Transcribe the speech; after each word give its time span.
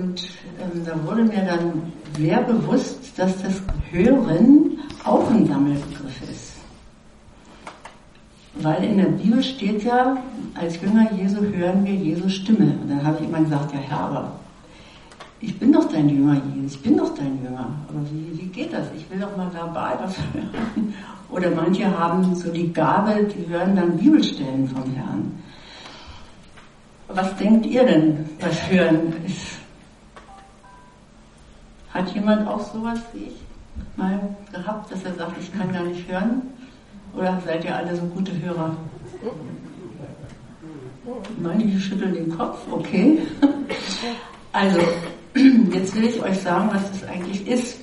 Und 0.00 0.22
ähm, 0.60 0.84
da 0.84 1.06
wurde 1.06 1.24
mir 1.24 1.44
dann 1.44 1.92
sehr 2.16 2.42
bewusst, 2.42 2.98
dass 3.16 3.42
das 3.42 3.62
Hören 3.90 4.78
auch 5.04 5.30
ein 5.30 5.46
Sammelbegriff 5.46 6.22
ist. 6.30 6.52
Weil 8.54 8.84
in 8.84 8.98
der 8.98 9.06
Bibel 9.06 9.42
steht 9.42 9.84
ja, 9.84 10.16
als 10.54 10.80
Jünger 10.80 11.12
Jesu 11.12 11.40
hören 11.40 11.84
wir 11.84 11.94
Jesu 11.94 12.28
Stimme. 12.28 12.74
Und 12.82 12.88
dann 12.88 13.04
habe 13.04 13.18
ich 13.20 13.28
immer 13.28 13.40
gesagt, 13.40 13.72
ja 13.74 13.80
Herr, 13.80 14.00
aber 14.00 14.32
ich 15.40 15.58
bin 15.58 15.72
doch 15.72 15.88
dein 15.90 16.08
Jünger, 16.08 16.40
Jesus, 16.54 16.74
ich 16.74 16.82
bin 16.82 16.96
doch 16.96 17.14
dein 17.14 17.42
Jünger. 17.42 17.68
Aber 17.88 18.00
wie, 18.10 18.38
wie 18.38 18.46
geht 18.46 18.72
das? 18.72 18.86
Ich 18.96 19.08
will 19.10 19.20
doch 19.20 19.36
mal 19.36 19.52
verbal 19.52 19.98
was 20.02 20.16
hören. 20.32 20.94
Oder 21.30 21.50
manche 21.50 21.86
haben 21.86 22.34
so 22.34 22.50
die 22.50 22.72
Gabe, 22.72 23.24
die 23.24 23.52
hören 23.52 23.76
dann 23.76 23.96
Bibelstellen 23.96 24.66
vom 24.68 24.92
Herrn. 24.94 25.32
Was 27.08 27.36
denkt 27.36 27.66
ihr 27.66 27.84
denn, 27.84 28.28
was 28.40 28.70
Hören 28.70 29.12
ist? 29.26 29.59
Hat 31.92 32.14
jemand 32.14 32.46
auch 32.46 32.72
sowas 32.72 33.00
wie 33.12 33.24
ich 33.24 33.36
mal 33.96 34.36
gehabt, 34.52 34.92
dass 34.92 35.02
er 35.04 35.14
sagt, 35.14 35.36
ich 35.40 35.52
kann 35.52 35.72
gar 35.72 35.84
nicht 35.84 36.10
hören? 36.10 36.42
Oder 37.16 37.40
seid 37.44 37.64
ihr 37.64 37.76
alle 37.76 37.96
so 37.96 38.02
gute 38.06 38.32
Hörer? 38.40 38.76
Manche 41.42 41.80
schütteln 41.80 42.14
den 42.14 42.36
Kopf, 42.36 42.58
okay. 42.70 43.18
Also, 44.52 44.80
jetzt 45.72 45.94
will 45.94 46.04
ich 46.04 46.22
euch 46.22 46.38
sagen, 46.40 46.70
was 46.72 46.90
das 46.90 47.08
eigentlich 47.08 47.46
ist. 47.46 47.80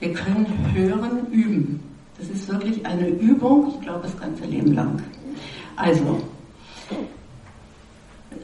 Wir 0.00 0.12
können 0.12 0.46
Hören 0.74 1.26
üben. 1.30 1.80
Das 2.18 2.28
ist 2.28 2.48
wirklich 2.48 2.84
eine 2.84 3.08
Übung, 3.08 3.72
ich 3.74 3.80
glaube, 3.80 4.00
das 4.02 4.18
ganze 4.18 4.44
Leben 4.44 4.74
lang. 4.74 5.02
Also, 5.76 6.20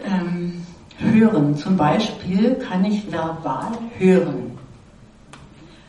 ähm, 0.05 0.65
hören. 0.99 1.57
Zum 1.57 1.77
Beispiel 1.77 2.55
kann 2.55 2.85
ich 2.85 3.11
verbal 3.11 3.73
hören. 3.99 4.64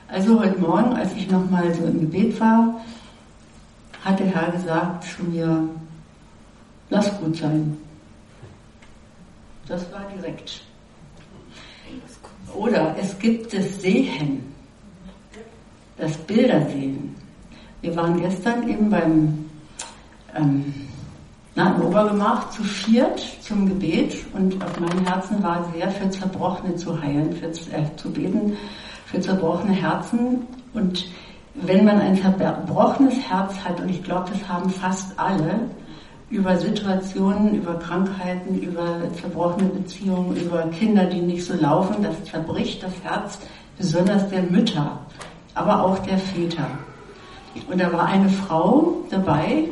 Also 0.08 0.40
heute 0.40 0.60
Morgen, 0.60 0.94
als 0.96 1.14
ich 1.14 1.30
nochmal 1.30 1.74
so 1.74 1.86
im 1.86 2.00
Gebet 2.02 2.40
war, 2.40 2.80
hat 4.04 4.20
der 4.20 4.28
Herr 4.28 4.52
gesagt 4.52 5.04
zu 5.04 5.24
mir, 5.24 5.68
lass 6.90 7.20
gut 7.20 7.36
sein. 7.38 7.78
Das 9.68 9.92
war 9.92 10.06
direkt. 10.16 10.62
Oder 12.54 12.96
es 13.00 13.18
gibt 13.18 13.52
das 13.52 13.82
Sehen, 13.82 14.54
das 15.98 16.16
Bildersehen. 16.18 17.16
Wir 17.82 17.96
waren 17.96 18.20
gestern 18.20 18.70
eben 18.70 18.90
beim 18.90 19.46
ähm, 20.36 20.74
na, 21.56 21.80
Obergemach 21.82 22.50
zu 22.52 22.64
viert 22.64 23.20
zum 23.42 23.68
Gebet 23.68 24.16
und 24.34 24.64
auf 24.64 24.80
meinem 24.80 25.06
Herzen 25.06 25.42
war 25.42 25.72
sehr 25.74 25.90
für 25.90 26.10
Zerbrochene 26.10 26.76
zu 26.76 27.02
heilen, 27.02 27.34
für, 27.34 27.48
äh, 27.48 27.96
zu 27.96 28.12
beten, 28.12 28.58
für 29.06 29.20
zerbrochene 29.20 29.74
Herzen. 29.74 30.46
Und 30.74 31.08
wenn 31.56 31.86
man 31.86 32.00
ein 32.00 32.18
zerbrochenes 32.18 33.16
Herz 33.30 33.54
hat, 33.64 33.80
und 33.80 33.90
ich 33.90 34.04
glaube, 34.04 34.30
das 34.32 34.48
haben 34.48 34.70
fast 34.70 35.18
alle, 35.18 35.62
über 36.30 36.58
Situationen, 36.58 37.56
über 37.56 37.76
Krankheiten, 37.76 38.60
über 38.60 38.98
zerbrochene 39.22 39.70
Beziehungen, 39.70 40.36
über 40.36 40.64
Kinder, 40.70 41.06
die 41.06 41.22
nicht 41.22 41.46
so 41.46 41.54
laufen, 41.54 42.02
das 42.02 42.24
zerbricht 42.26 42.82
das 42.84 42.94
Herz, 43.04 43.40
besonders 43.78 44.28
der 44.30 44.44
Mütter, 44.44 45.00
aber 45.54 45.84
auch 45.84 46.00
der 46.00 46.18
Väter. 46.18 46.68
Und 47.70 47.80
da 47.80 47.92
war 47.94 48.08
eine 48.08 48.30
Frau 48.30 48.98
dabei, 49.10 49.66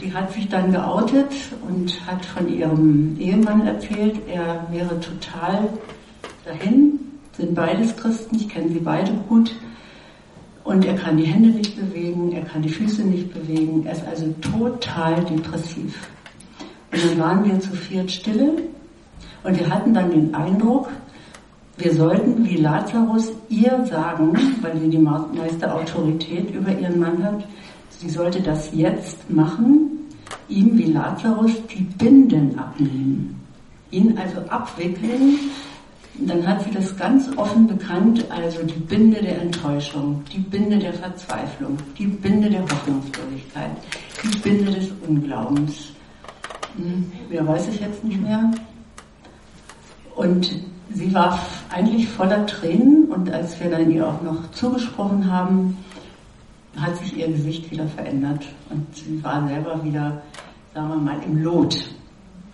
die 0.00 0.12
hat 0.12 0.32
sich 0.32 0.48
dann 0.48 0.72
geoutet 0.72 1.32
und 1.68 1.94
hat 2.06 2.24
von 2.24 2.48
ihrem 2.48 3.16
Ehemann 3.18 3.66
erzählt, 3.66 4.16
er 4.26 4.66
wäre 4.70 4.98
total 5.00 5.68
dahin, 6.44 6.98
sind 7.36 7.54
beides 7.54 7.96
Christen, 7.96 8.36
ich 8.36 8.48
kenne 8.48 8.68
sie 8.68 8.80
beide 8.80 9.12
gut. 9.28 9.54
Und 10.64 10.86
er 10.86 10.94
kann 10.94 11.18
die 11.18 11.24
Hände 11.24 11.50
nicht 11.50 11.76
bewegen, 11.76 12.32
er 12.32 12.42
kann 12.42 12.62
die 12.62 12.70
Füße 12.70 13.02
nicht 13.02 13.32
bewegen, 13.34 13.84
er 13.84 13.92
ist 13.92 14.06
also 14.06 14.32
total 14.40 15.22
depressiv. 15.24 16.08
Und 16.90 17.04
dann 17.04 17.18
waren 17.18 17.44
wir 17.44 17.60
zu 17.60 17.72
viert 17.72 18.10
stille 18.10 18.54
und 19.42 19.58
wir 19.58 19.68
hatten 19.68 19.92
dann 19.92 20.10
den 20.10 20.34
Eindruck, 20.34 20.88
wir 21.76 21.92
sollten 21.92 22.44
wie 22.44 22.56
Lazarus 22.56 23.32
ihr 23.48 23.84
sagen, 23.86 24.32
weil 24.62 24.78
sie 24.78 24.88
die 24.88 24.98
meiste 24.98 25.74
Autorität 25.74 26.50
über 26.54 26.70
ihren 26.70 26.98
Mann 26.98 27.22
hat, 27.22 27.44
sie 27.90 28.08
sollte 28.08 28.40
das 28.40 28.70
jetzt 28.72 29.28
machen, 29.28 29.90
ihm 30.48 30.78
wie 30.78 30.92
Lazarus 30.92 31.52
die 31.66 31.82
Binden 31.82 32.58
abnehmen, 32.58 33.40
ihn 33.90 34.16
also 34.16 34.40
abwickeln. 34.48 35.38
Dann 36.20 36.46
hat 36.46 36.62
sie 36.62 36.70
das 36.70 36.96
ganz 36.96 37.28
offen 37.36 37.66
bekannt, 37.66 38.24
also 38.30 38.62
die 38.62 38.78
Binde 38.78 39.20
der 39.20 39.42
Enttäuschung, 39.42 40.22
die 40.32 40.38
Binde 40.38 40.78
der 40.78 40.92
Verzweiflung, 40.92 41.76
die 41.98 42.06
Binde 42.06 42.48
der 42.48 42.62
Hoffnungslosigkeit, 42.62 43.72
die 44.22 44.38
Binde 44.38 44.70
des 44.70 44.88
Unglaubens. 45.06 45.88
Hm, 46.76 47.10
wer 47.28 47.46
weiß 47.46 47.68
ich 47.68 47.80
jetzt 47.80 48.04
nicht 48.04 48.20
mehr. 48.22 48.48
Und 50.14 50.52
sie 50.92 51.12
war 51.12 51.40
eigentlich 51.70 52.08
voller 52.08 52.46
Tränen 52.46 53.06
und 53.06 53.28
als 53.30 53.58
wir 53.60 53.70
dann 53.70 53.90
ihr 53.90 54.06
auch 54.06 54.22
noch 54.22 54.50
zugesprochen 54.52 55.30
haben, 55.30 55.76
hat 56.76 56.96
sich 56.98 57.16
ihr 57.16 57.28
Gesicht 57.28 57.70
wieder 57.70 57.86
verändert 57.88 58.44
und 58.70 58.94
sie 58.94 59.22
war 59.22 59.46
selber 59.48 59.82
wieder, 59.82 60.22
sagen 60.72 60.88
wir 60.88 60.96
mal, 60.96 61.22
im 61.24 61.42
Lot. 61.42 61.90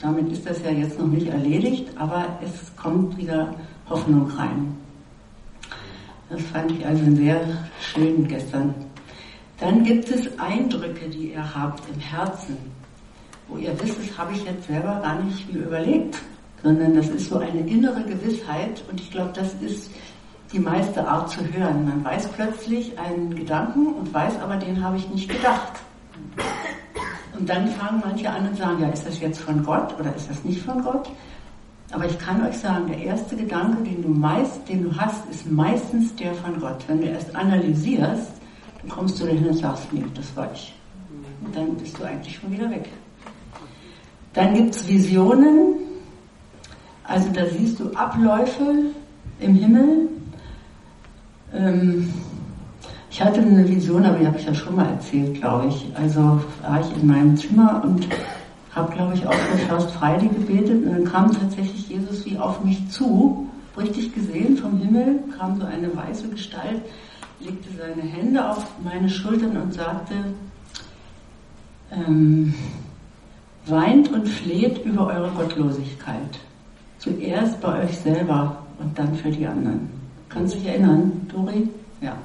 Damit 0.03 0.33
ist 0.33 0.49
das 0.49 0.62
ja 0.62 0.71
jetzt 0.71 0.99
noch 0.99 1.06
nicht 1.06 1.27
erledigt, 1.27 1.88
aber 1.97 2.27
es 2.43 2.75
kommt 2.77 3.16
wieder 3.19 3.55
Hoffnung 3.88 4.31
rein. 4.31 4.75
Das 6.31 6.41
fand 6.43 6.72
ich 6.72 6.87
also 6.87 7.15
sehr 7.16 7.41
schön 7.81 8.27
gestern. 8.27 8.75
Dann 9.59 9.84
gibt 9.84 10.09
es 10.11 10.38
Eindrücke, 10.38 11.09
die 11.09 11.33
ihr 11.33 11.55
habt 11.55 11.83
im 11.93 12.00
Herzen, 12.00 12.56
wo 13.49 13.59
ihr 13.59 13.78
wisst, 13.83 13.99
das 13.99 14.16
habe 14.16 14.33
ich 14.33 14.44
jetzt 14.44 14.66
selber 14.66 15.00
gar 15.03 15.21
nicht 15.22 15.44
viel 15.44 15.62
überlegt, 15.62 16.17
sondern 16.62 16.94
das 16.94 17.09
ist 17.09 17.28
so 17.28 17.38
eine 17.38 17.61
innere 17.69 18.03
Gewissheit 18.05 18.82
und 18.91 19.00
ich 19.00 19.11
glaube, 19.11 19.32
das 19.34 19.53
ist 19.61 19.91
die 20.53 20.61
meiste 20.61 21.06
Art 21.06 21.31
zu 21.31 21.41
hören. 21.53 21.84
Man 21.84 22.05
weiß 22.05 22.28
plötzlich 22.28 22.99
einen 22.99 23.34
Gedanken 23.34 23.94
und 23.94 24.15
weiß 24.15 24.41
aber, 24.41 24.56
den 24.56 24.82
habe 24.82 24.97
ich 24.97 25.09
nicht 25.11 25.28
gedacht. 25.28 25.72
Und 27.40 27.48
dann 27.48 27.68
fangen 27.68 28.02
manche 28.04 28.30
an 28.30 28.46
und 28.48 28.58
sagen, 28.58 28.82
ja, 28.82 28.88
ist 28.90 29.06
das 29.06 29.18
jetzt 29.18 29.40
von 29.40 29.64
Gott 29.64 29.98
oder 29.98 30.14
ist 30.14 30.28
das 30.28 30.44
nicht 30.44 30.60
von 30.60 30.84
Gott? 30.84 31.08
Aber 31.90 32.04
ich 32.04 32.18
kann 32.18 32.46
euch 32.46 32.58
sagen, 32.58 32.86
der 32.86 32.98
erste 32.98 33.34
Gedanke, 33.34 33.82
den 33.82 34.02
du 34.02 34.10
meist, 34.10 34.68
den 34.68 34.84
du 34.84 34.94
hast, 34.94 35.26
ist 35.30 35.50
meistens 35.50 36.14
der 36.16 36.34
von 36.34 36.60
Gott. 36.60 36.84
Wenn 36.86 37.00
du 37.00 37.06
erst 37.06 37.34
analysierst, 37.34 38.30
dann 38.78 38.90
kommst 38.90 39.18
du 39.18 39.24
dahin 39.24 39.48
und 39.48 39.54
sagst, 39.54 39.90
nee, 39.90 40.04
das 40.14 40.36
war 40.36 40.52
ich. 40.52 40.74
Und 41.42 41.56
dann 41.56 41.74
bist 41.76 41.98
du 41.98 42.04
eigentlich 42.04 42.36
schon 42.36 42.52
wieder 42.52 42.70
weg. 42.70 42.90
Dann 44.34 44.52
gibt 44.52 44.74
es 44.74 44.86
Visionen, 44.86 45.76
also 47.04 47.26
da 47.32 47.46
siehst 47.46 47.80
du 47.80 47.90
Abläufe 47.94 48.84
im 49.40 49.54
Himmel, 49.54 50.08
ähm, 51.54 52.12
ich 53.10 53.21
hatte 53.21 53.41
eine 53.41 53.69
Vision, 53.69 54.04
aber 54.04 54.19
die 54.19 54.26
habe 54.26 54.38
ich 54.38 54.47
ja 54.47 54.54
schon 54.54 54.76
mal 54.76 54.87
erzählt, 54.87 55.34
glaube 55.41 55.66
ich. 55.69 55.87
Also 55.94 56.21
war 56.62 56.81
ich 56.81 57.03
in 57.03 57.09
meinem 57.09 57.37
Zimmer 57.37 57.82
und 57.84 58.06
habe, 58.72 58.93
glaube 58.93 59.15
ich, 59.15 59.26
auch 59.26 59.34
für 59.34 59.59
First 59.59 59.91
Friday 59.93 60.28
gebetet 60.28 60.84
und 60.84 60.93
dann 60.93 61.04
kam 61.04 61.32
tatsächlich 61.32 61.88
Jesus 61.88 62.25
wie 62.25 62.38
auf 62.38 62.62
mich 62.62 62.88
zu, 62.88 63.49
richtig 63.76 64.15
gesehen 64.15 64.56
vom 64.56 64.78
Himmel, 64.78 65.19
kam 65.37 65.59
so 65.59 65.66
eine 65.66 65.94
weiße 65.94 66.28
Gestalt, 66.28 66.82
legte 67.41 67.69
seine 67.76 68.03
Hände 68.03 68.49
auf 68.49 68.65
meine 68.84 69.09
Schultern 69.09 69.56
und 69.56 69.75
sagte, 69.75 70.15
ähm, 71.91 72.54
weint 73.66 74.12
und 74.12 74.28
fleht 74.28 74.84
über 74.84 75.06
eure 75.09 75.31
Gottlosigkeit. 75.31 76.38
Zuerst 76.99 77.60
bei 77.60 77.84
euch 77.84 77.99
selber 77.99 78.59
und 78.78 78.97
dann 78.97 79.15
für 79.16 79.31
die 79.31 79.47
anderen. 79.47 79.88
Kannst 80.29 80.55
du 80.55 80.58
dich 80.58 80.69
erinnern, 80.69 81.26
Dori? 81.32 81.69
Ja. 82.00 82.17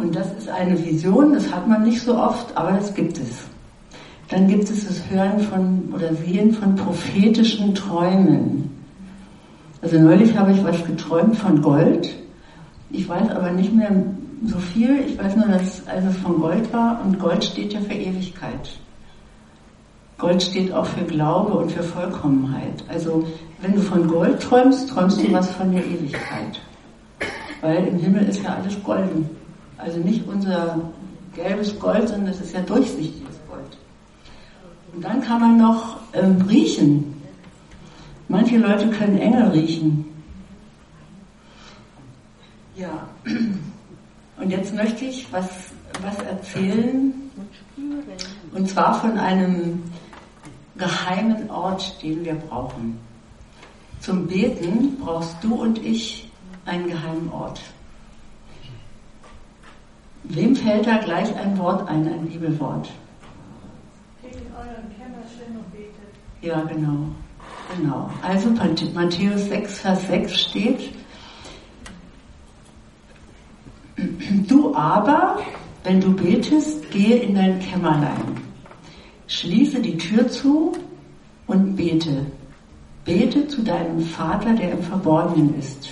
Und 0.00 0.16
das 0.16 0.32
ist 0.38 0.48
eine 0.48 0.82
Vision, 0.82 1.34
das 1.34 1.52
hat 1.52 1.68
man 1.68 1.84
nicht 1.84 2.00
so 2.00 2.16
oft, 2.16 2.56
aber 2.56 2.72
das 2.72 2.94
gibt 2.94 3.18
es. 3.18 3.44
Dann 4.30 4.48
gibt 4.48 4.64
es 4.64 4.86
das 4.86 5.10
Hören 5.10 5.40
von 5.40 5.92
oder 5.94 6.14
Sehen 6.14 6.54
von 6.54 6.74
prophetischen 6.74 7.74
Träumen. 7.74 8.70
Also 9.82 9.98
neulich 9.98 10.36
habe 10.38 10.52
ich 10.52 10.64
was 10.64 10.82
geträumt 10.86 11.36
von 11.36 11.60
Gold. 11.60 12.16
Ich 12.90 13.06
weiß 13.08 13.28
aber 13.30 13.50
nicht 13.50 13.74
mehr 13.74 13.90
so 14.46 14.58
viel. 14.58 15.00
Ich 15.06 15.18
weiß 15.18 15.36
nur, 15.36 15.48
dass 15.48 15.82
es 15.86 16.16
von 16.22 16.40
Gold 16.40 16.72
war 16.72 17.02
und 17.04 17.18
Gold 17.18 17.44
steht 17.44 17.74
ja 17.74 17.80
für 17.80 17.92
Ewigkeit. 17.92 18.78
Gold 20.16 20.42
steht 20.42 20.72
auch 20.72 20.86
für 20.86 21.04
Glaube 21.04 21.52
und 21.52 21.72
für 21.72 21.82
Vollkommenheit. 21.82 22.84
Also 22.88 23.26
wenn 23.60 23.74
du 23.74 23.80
von 23.80 24.06
Gold 24.08 24.40
träumst, 24.40 24.88
träumst 24.88 25.22
du 25.22 25.32
was 25.32 25.50
von 25.50 25.72
der 25.72 25.84
Ewigkeit. 25.84 26.60
Weil 27.60 27.88
im 27.88 27.98
Himmel 27.98 28.28
ist 28.28 28.42
ja 28.42 28.54
alles 28.54 28.82
golden. 28.82 29.39
Also 29.82 29.98
nicht 29.98 30.26
unser 30.26 30.80
gelbes 31.34 31.78
Gold, 31.78 32.08
sondern 32.08 32.26
das 32.26 32.40
ist 32.40 32.52
ja 32.52 32.60
durchsichtiges 32.60 33.36
Gold. 33.48 33.78
Und 34.94 35.04
dann 35.04 35.22
kann 35.22 35.40
man 35.40 35.58
noch 35.58 35.98
ähm, 36.12 36.42
riechen. 36.48 37.22
Manche 38.28 38.58
Leute 38.58 38.90
können 38.90 39.18
Engel 39.18 39.48
riechen. 39.48 40.04
Ja, 42.76 43.08
und 43.24 44.50
jetzt 44.50 44.74
möchte 44.74 45.04
ich 45.04 45.26
was, 45.32 45.48
was 46.02 46.18
erzählen, 46.24 47.12
und 48.52 48.68
zwar 48.68 49.00
von 49.00 49.18
einem 49.18 49.82
geheimen 50.76 51.50
Ort, 51.50 52.02
den 52.02 52.24
wir 52.24 52.34
brauchen. 52.34 52.98
Zum 54.00 54.26
Beten 54.26 54.96
brauchst 54.98 55.36
du 55.42 55.54
und 55.54 55.84
ich 55.84 56.30
einen 56.64 56.88
geheimen 56.88 57.30
Ort. 57.32 57.60
Wem 60.24 60.54
fällt 60.54 60.86
da 60.86 60.98
gleich 60.98 61.34
ein 61.36 61.58
Wort 61.58 61.88
ein, 61.88 62.06
ein 62.06 62.26
Bibelwort? 62.26 62.90
Ja, 66.42 66.62
genau. 66.62 67.08
Genau. 67.76 68.10
Also 68.22 68.50
Matthäus 68.94 69.48
6, 69.48 69.78
Vers 69.80 70.06
6 70.08 70.40
steht, 70.40 70.92
du 74.48 74.74
aber, 74.74 75.38
wenn 75.84 76.00
du 76.00 76.14
betest, 76.14 76.90
gehe 76.90 77.16
in 77.16 77.34
dein 77.34 77.58
Kämmerlein, 77.60 78.40
schließe 79.26 79.80
die 79.80 79.96
Tür 79.96 80.28
zu 80.28 80.72
und 81.46 81.76
bete. 81.76 82.26
Bete 83.04 83.46
zu 83.48 83.62
deinem 83.62 84.00
Vater, 84.00 84.54
der 84.54 84.72
im 84.72 84.82
Verborgenen 84.82 85.58
ist. 85.58 85.90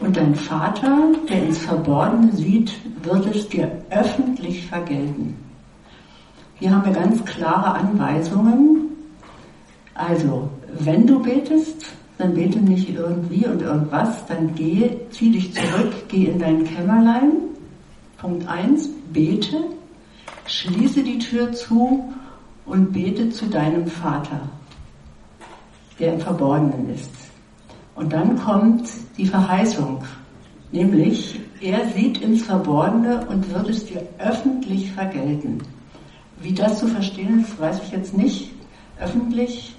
Und 0.00 0.16
dein 0.16 0.34
Vater, 0.34 0.96
der 1.28 1.44
ins 1.44 1.58
Verborgene 1.58 2.32
sieht, 2.32 2.72
wird 3.02 3.34
es 3.34 3.48
dir 3.48 3.70
öffentlich 3.90 4.66
vergelten. 4.66 5.36
Hier 6.54 6.70
haben 6.70 6.84
wir 6.84 6.92
ganz 6.92 7.24
klare 7.24 7.74
Anweisungen. 7.74 8.90
Also, 9.94 10.48
wenn 10.78 11.06
du 11.06 11.20
betest, 11.20 11.84
dann 12.18 12.34
bete 12.34 12.58
nicht 12.58 12.94
irgendwie 12.94 13.46
und 13.46 13.62
irgendwas, 13.62 14.26
dann 14.26 14.54
geh, 14.54 14.90
zieh 15.10 15.30
dich 15.30 15.54
zurück, 15.54 15.92
geh 16.08 16.26
in 16.26 16.38
dein 16.38 16.64
Kämmerlein. 16.64 17.32
Punkt 18.18 18.48
1, 18.48 18.88
bete, 19.12 19.64
schließe 20.46 21.02
die 21.02 21.18
Tür 21.18 21.52
zu 21.52 22.12
und 22.66 22.92
bete 22.92 23.30
zu 23.30 23.46
deinem 23.46 23.86
Vater, 23.86 24.40
der 26.00 26.14
im 26.14 26.20
Verborgenen 26.20 26.92
ist. 26.94 27.27
Und 27.98 28.12
dann 28.12 28.38
kommt 28.38 28.88
die 29.16 29.26
Verheißung, 29.26 30.04
nämlich 30.70 31.40
er 31.60 31.88
sieht 31.88 32.18
ins 32.18 32.44
Verborgene 32.44 33.26
und 33.26 33.52
wird 33.52 33.68
es 33.68 33.86
dir 33.86 34.02
öffentlich 34.18 34.92
vergelten. 34.92 35.58
Wie 36.40 36.52
das 36.52 36.78
zu 36.78 36.86
verstehen 36.86 37.40
ist, 37.40 37.60
weiß 37.60 37.80
ich 37.82 37.90
jetzt 37.90 38.16
nicht. 38.16 38.52
Öffentlich 39.00 39.74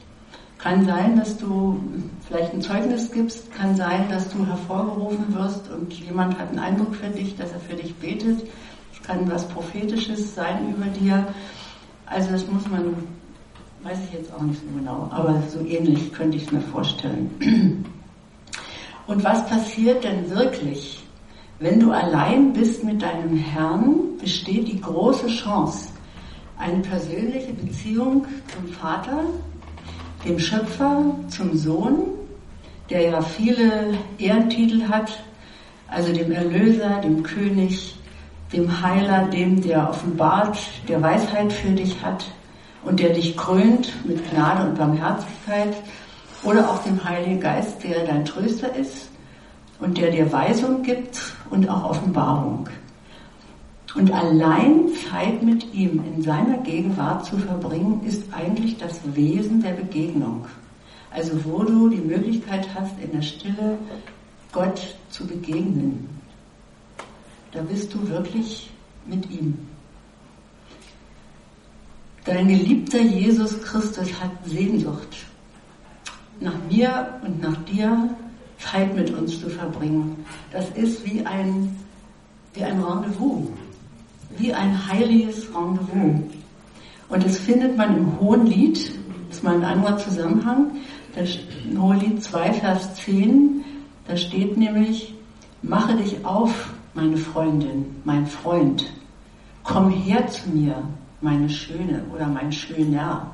kann 0.58 0.86
sein, 0.86 1.16
dass 1.16 1.38
du 1.38 1.82
vielleicht 2.28 2.54
ein 2.54 2.62
Zeugnis 2.62 3.10
gibst, 3.10 3.54
kann 3.54 3.78
sein, 3.78 4.10
dass 4.10 4.30
du 4.30 4.46
hervorgerufen 4.46 5.34
wirst 5.34 5.72
und 5.72 5.94
jemand 5.94 6.38
hat 6.38 6.50
einen 6.50 6.60
Eindruck 6.60 6.94
für 6.96 7.08
dich, 7.08 7.38
dass 7.38 7.54
er 7.54 7.62
für 7.62 7.78
dich 7.78 7.96
betet. 7.96 8.46
Es 8.92 9.02
kann 9.02 9.32
was 9.32 9.48
Prophetisches 9.48 10.36
sein 10.36 10.76
über 10.76 10.88
dir. 10.88 11.26
Also 12.06 12.32
das 12.32 12.46
muss 12.52 12.68
man, 12.68 12.96
weiß 13.84 13.98
ich 14.10 14.20
jetzt 14.20 14.34
auch 14.34 14.42
nicht 14.42 14.60
so 14.60 14.78
genau, 14.78 15.08
aber 15.10 15.42
so 15.48 15.62
ähnlich 15.66 16.12
könnte 16.12 16.36
ich 16.36 16.44
es 16.48 16.52
mir 16.52 16.62
vorstellen. 16.62 17.86
Und 19.10 19.24
was 19.24 19.44
passiert 19.48 20.04
denn 20.04 20.30
wirklich? 20.30 21.04
Wenn 21.58 21.80
du 21.80 21.92
allein 21.92 22.54
bist 22.54 22.84
mit 22.84 23.02
deinem 23.02 23.36
Herrn, 23.36 24.16
besteht 24.22 24.68
die 24.68 24.80
große 24.80 25.26
Chance, 25.30 25.88
eine 26.60 26.78
persönliche 26.84 27.52
Beziehung 27.54 28.28
zum 28.54 28.68
Vater, 28.68 29.24
dem 30.24 30.38
Schöpfer, 30.38 31.04
zum 31.28 31.58
Sohn, 31.58 32.04
der 32.92 33.10
ja 33.10 33.22
viele 33.22 33.96
Ehrentitel 34.20 34.88
hat, 34.88 35.24
also 35.88 36.14
dem 36.14 36.32
Erlöser, 36.32 37.02
dem 37.02 37.24
König, 37.24 37.96
dem 38.54 38.80
Heiler, 38.80 39.28
dem, 39.34 39.60
der 39.60 39.90
offenbart, 39.90 40.60
der 40.88 41.02
Weisheit 41.02 41.52
für 41.52 41.72
dich 41.72 42.00
hat 42.04 42.26
und 42.84 43.00
der 43.00 43.10
dich 43.10 43.36
krönt 43.36 43.92
mit 44.06 44.30
Gnade 44.30 44.70
und 44.70 44.78
Barmherzigkeit, 44.78 45.76
oder 46.44 46.70
auch 46.70 46.84
dem 46.84 47.04
Heiligen 47.04 47.40
Geist, 47.40 47.84
der 47.84 48.06
dein 48.06 48.26
Tröster 48.26 48.74
ist 48.76 49.10
und 49.80 49.98
der 49.98 50.12
dir 50.12 50.32
Weisung 50.32 50.84
gibt 50.84 51.20
und 51.50 51.68
auch 51.70 51.92
Offenbarung. 51.92 52.70
Und 53.96 54.12
allein 54.12 54.88
Zeit 55.10 55.42
mit 55.42 55.74
ihm 55.74 56.04
in 56.06 56.22
seiner 56.22 56.58
Gegenwart 56.60 57.26
zu 57.26 57.38
verbringen, 57.38 58.02
ist 58.06 58.24
eigentlich 58.32 58.78
das 58.78 59.00
Wesen 59.16 59.62
der 59.62 59.72
Begegnung. 59.72 60.46
Also 61.12 61.44
wo 61.44 61.64
du 61.64 61.90
die 61.90 61.98
Möglichkeit 61.98 62.68
hast, 62.76 62.94
in 63.02 63.12
der 63.12 63.24
Stille 63.24 63.80
Gott 64.52 64.96
zu 65.10 65.26
begegnen. 65.26 66.08
Da 67.52 67.62
bist 67.62 67.94
du 67.94 68.08
wirklich 68.08 68.70
mit 69.08 69.30
ihm. 69.32 69.58
Dein 72.26 72.48
geliebter 72.48 73.02
Jesus 73.02 73.60
Christus 73.64 74.08
hat 74.22 74.32
Sehnsucht 74.46 75.29
nach 76.40 76.56
mir 76.70 77.20
und 77.26 77.42
nach 77.42 77.58
dir 77.66 78.10
Zeit 78.58 78.96
mit 78.96 79.12
uns 79.12 79.40
zu 79.40 79.50
verbringen. 79.50 80.26
Das 80.52 80.70
ist 80.72 81.06
wie 81.06 81.26
ein, 81.26 81.76
wie 82.54 82.64
ein 82.64 82.82
Rendezvous 82.84 83.48
wie 84.38 84.54
ein 84.54 84.88
heiliges 84.88 85.48
Rendezvous. 85.54 86.22
Und 87.10 87.26
das 87.26 87.38
findet 87.40 87.76
man 87.76 87.98
im 87.98 88.20
Hohen 88.20 88.46
Lied, 88.46 88.78
das 89.28 89.38
ist 89.38 89.44
mal 89.44 89.56
ein 89.56 89.64
anderer 89.64 89.98
Zusammenhang, 89.98 90.72
das 91.16 91.40
Hohelied 91.78 92.24
2, 92.24 92.54
Vers 92.54 92.96
10, 92.96 93.64
da 94.08 94.16
steht 94.16 94.58
nämlich, 94.58 95.14
mache 95.62 95.96
dich 95.96 96.24
auf, 96.24 96.74
meine 96.94 97.18
Freundin, 97.18 97.86
mein 98.04 98.26
Freund, 98.28 98.92
komm 99.64 99.90
her 99.90 100.28
zu 100.28 100.50
mir, 100.50 100.84
meine 101.22 101.50
Schöne 101.50 102.04
oder 102.14 102.28
mein 102.28 102.52
Schöner. 102.52 103.34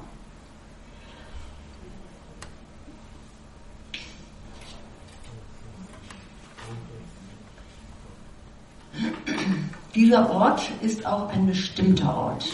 Dieser 10.06 10.30
Ort 10.30 10.62
ist 10.84 11.04
auch 11.04 11.34
ein 11.34 11.48
bestimmter 11.48 12.16
Ort. 12.16 12.46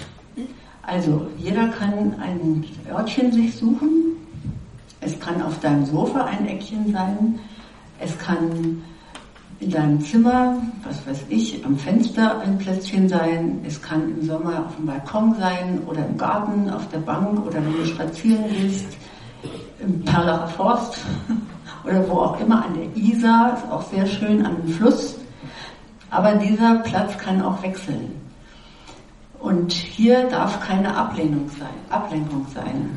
Also 0.83 1.27
jeder 1.37 1.67
kann 1.67 2.15
ein 2.17 2.63
Örtchen 2.89 3.29
sich 3.33 3.53
suchen. 3.57 4.15
Es 5.01 5.19
kann 5.19 5.41
auf 5.41 5.59
deinem 5.59 5.85
Sofa 5.85 6.23
ein 6.23 6.47
Eckchen 6.47 6.93
sein. 6.93 7.39
Es 7.99 8.17
kann 8.17 8.81
in 9.59 9.69
deinem 9.69 9.99
Zimmer, 9.99 10.61
was 10.85 11.05
weiß 11.05 11.25
ich, 11.27 11.61
am 11.65 11.77
Fenster 11.77 12.39
ein 12.39 12.57
Plätzchen 12.57 13.09
sein. 13.09 13.59
Es 13.67 13.81
kann 13.81 14.17
im 14.17 14.25
Sommer 14.25 14.67
auf 14.67 14.77
dem 14.77 14.85
Balkon 14.85 15.35
sein 15.37 15.81
oder 15.87 16.05
im 16.07 16.17
Garten, 16.17 16.69
auf 16.69 16.87
der 16.87 16.99
Bank 16.99 17.45
oder 17.45 17.55
wenn 17.55 17.73
du 17.73 17.85
spazieren 17.85 18.45
gehst, 18.47 18.95
im 19.81 20.01
Perlacher 20.05 20.47
Forst 20.47 20.99
oder 21.83 22.07
wo 22.07 22.13
auch 22.13 22.39
immer, 22.39 22.63
an 22.63 22.75
der 22.75 22.95
Isar, 22.95 23.57
ist 23.57 23.69
auch 23.69 23.81
sehr 23.91 24.05
schön, 24.05 24.45
an 24.45 24.55
dem 24.63 24.73
Fluss. 24.73 25.17
Aber 26.11 26.33
dieser 26.35 26.75
Platz 26.79 27.17
kann 27.17 27.41
auch 27.41 27.63
wechseln. 27.63 28.11
Und 29.39 29.71
hier 29.71 30.27
darf 30.29 30.59
keine 30.59 30.95
Ablehnung 30.95 31.49
sein, 31.57 31.73
Ablenkung 31.89 32.45
sein. 32.53 32.91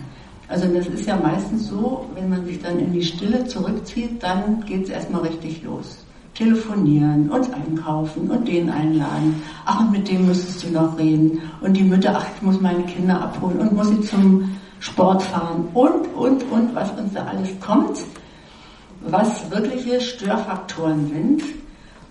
Also 0.49 0.67
das 0.67 0.89
ist 0.89 1.07
ja 1.07 1.17
meistens 1.17 1.69
so, 1.69 2.07
wenn 2.15 2.29
man 2.29 2.45
sich 2.45 2.61
dann 2.61 2.79
in 2.79 2.93
die 2.93 3.03
Stille 3.03 3.47
zurückzieht, 3.47 4.23
dann 4.23 4.63
geht 4.67 4.85
es 4.85 4.91
erstmal 4.91 5.23
richtig 5.23 5.63
los. 5.63 6.05
Telefonieren 6.35 7.31
und 7.31 7.49
einkaufen 7.55 8.29
und 8.29 8.47
den 8.49 8.69
einladen. 8.69 9.41
Ach, 9.65 9.81
und 9.81 9.93
mit 9.93 10.09
dem 10.09 10.27
müsstest 10.27 10.65
du 10.65 10.73
noch 10.73 10.99
reden. 10.99 11.41
Und 11.61 11.75
die 11.75 11.85
Mütter, 11.85 12.15
ach, 12.19 12.27
ich 12.35 12.43
muss 12.43 12.61
meine 12.61 12.83
Kinder 12.83 13.23
abholen 13.23 13.61
und 13.61 13.73
muss 13.73 13.89
sie 13.89 14.01
zum 14.01 14.57
Sport 14.81 15.23
fahren 15.23 15.69
und, 15.73 16.13
und, 16.17 16.43
und, 16.51 16.75
was 16.75 16.91
uns 16.91 17.15
da 17.15 17.25
alles 17.25 17.49
kommt, 17.61 18.01
was 19.03 19.49
wirkliche 19.51 20.01
Störfaktoren 20.01 21.09
sind 21.09 21.64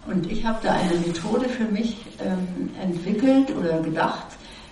und 0.06 0.30
ich 0.30 0.46
habe 0.46 0.60
da 0.64 0.74
eine 0.74 0.96
Methode 0.96 1.48
für 1.48 1.66
mich 1.66 1.98
ähm, 2.20 2.70
entwickelt 2.82 3.56
oder 3.56 3.80
gedacht. 3.82 4.28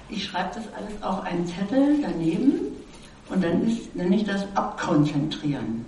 Ich 0.09 0.25
schreibe 0.25 0.55
das 0.55 0.63
alles 0.73 1.01
auf 1.01 1.23
einen 1.23 1.47
Zettel 1.47 1.99
daneben 2.01 2.53
und 3.29 3.43
dann 3.43 3.65
ist, 3.67 3.95
nenne 3.95 4.15
ich 4.15 4.25
das 4.25 4.45
Abkonzentrieren. 4.55 5.85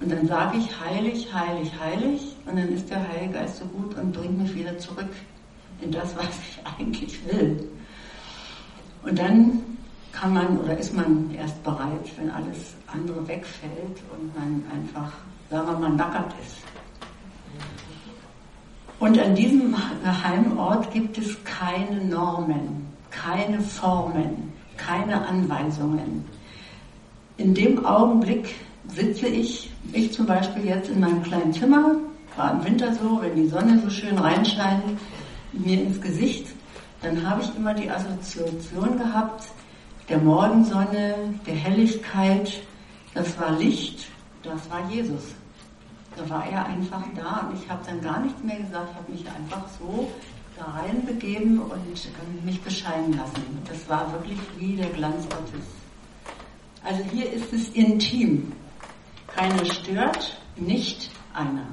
Und 0.00 0.12
dann 0.12 0.26
sage 0.26 0.58
ich 0.58 0.68
heilig, 0.78 1.32
heilig, 1.32 1.72
heilig 1.80 2.36
und 2.44 2.56
dann 2.56 2.68
ist 2.68 2.90
der 2.90 3.08
Heilige 3.08 3.32
Geist 3.32 3.56
so 3.56 3.64
gut 3.64 3.96
und 3.96 4.12
bringt 4.12 4.38
mich 4.38 4.54
wieder 4.54 4.76
zurück 4.78 5.08
in 5.80 5.90
das, 5.90 6.14
was 6.16 6.26
ich 6.26 6.60
eigentlich 6.78 7.18
will. 7.32 7.66
Und 9.02 9.18
dann 9.18 9.62
kann 10.12 10.34
man 10.34 10.58
oder 10.58 10.76
ist 10.76 10.94
man 10.94 11.30
erst 11.34 11.62
bereit, 11.62 12.10
wenn 12.18 12.30
alles 12.30 12.74
andere 12.92 13.26
wegfällt 13.26 14.02
und 14.12 14.34
man 14.38 14.62
einfach, 14.72 15.12
sagen 15.50 15.66
wir 15.66 15.78
mal, 15.78 15.90
nackert 15.90 16.34
ist. 16.42 16.65
Und 18.98 19.18
an 19.18 19.34
diesem 19.34 19.74
geheimen 20.02 20.56
Ort 20.58 20.90
gibt 20.92 21.18
es 21.18 21.36
keine 21.44 22.02
Normen, 22.04 22.86
keine 23.10 23.60
Formen, 23.60 24.52
keine 24.78 25.26
Anweisungen. 25.26 26.24
In 27.36 27.52
dem 27.52 27.84
Augenblick 27.84 28.54
sitze 28.94 29.26
ich, 29.26 29.70
ich 29.92 30.12
zum 30.12 30.24
Beispiel 30.24 30.64
jetzt 30.64 30.88
in 30.88 31.00
meinem 31.00 31.22
kleinen 31.22 31.52
Zimmer, 31.52 31.96
war 32.36 32.52
im 32.52 32.64
Winter 32.64 32.94
so, 32.94 33.20
wenn 33.20 33.36
die 33.36 33.48
Sonne 33.48 33.80
so 33.82 33.90
schön 33.90 34.16
reinscheint, 34.16 34.82
mir 35.52 35.82
ins 35.82 36.00
Gesicht, 36.00 36.46
dann 37.02 37.28
habe 37.28 37.42
ich 37.42 37.54
immer 37.54 37.74
die 37.74 37.90
Assoziation 37.90 38.98
gehabt, 38.98 39.44
der 40.08 40.18
Morgensonne, 40.18 41.34
der 41.46 41.54
Helligkeit, 41.54 42.62
das 43.12 43.38
war 43.38 43.52
Licht, 43.58 44.06
das 44.42 44.70
war 44.70 44.88
Jesus. 44.90 45.22
Da 46.16 46.28
war 46.30 46.46
er 46.46 46.64
einfach 46.66 47.02
da 47.14 47.46
und 47.46 47.62
ich 47.62 47.68
habe 47.68 47.84
dann 47.86 48.00
gar 48.00 48.20
nichts 48.20 48.42
mehr 48.42 48.56
gesagt, 48.56 48.94
habe 48.94 49.12
mich 49.12 49.26
einfach 49.28 49.64
so 49.78 50.10
da 50.56 50.64
reinbegeben 50.64 51.60
und 51.60 51.72
ähm, 51.74 52.44
mich 52.44 52.60
bescheiden 52.62 53.16
lassen. 53.16 53.42
Das 53.68 53.88
war 53.88 54.10
wirklich 54.12 54.38
wie 54.58 54.76
der 54.76 54.88
Glanz 54.88 55.24
Gottes. 55.28 55.66
Also 56.82 57.02
hier 57.12 57.30
ist 57.30 57.52
es 57.52 57.68
intim. 57.70 58.52
Keiner 59.26 59.64
stört, 59.66 60.40
nicht 60.56 61.10
einer. 61.34 61.66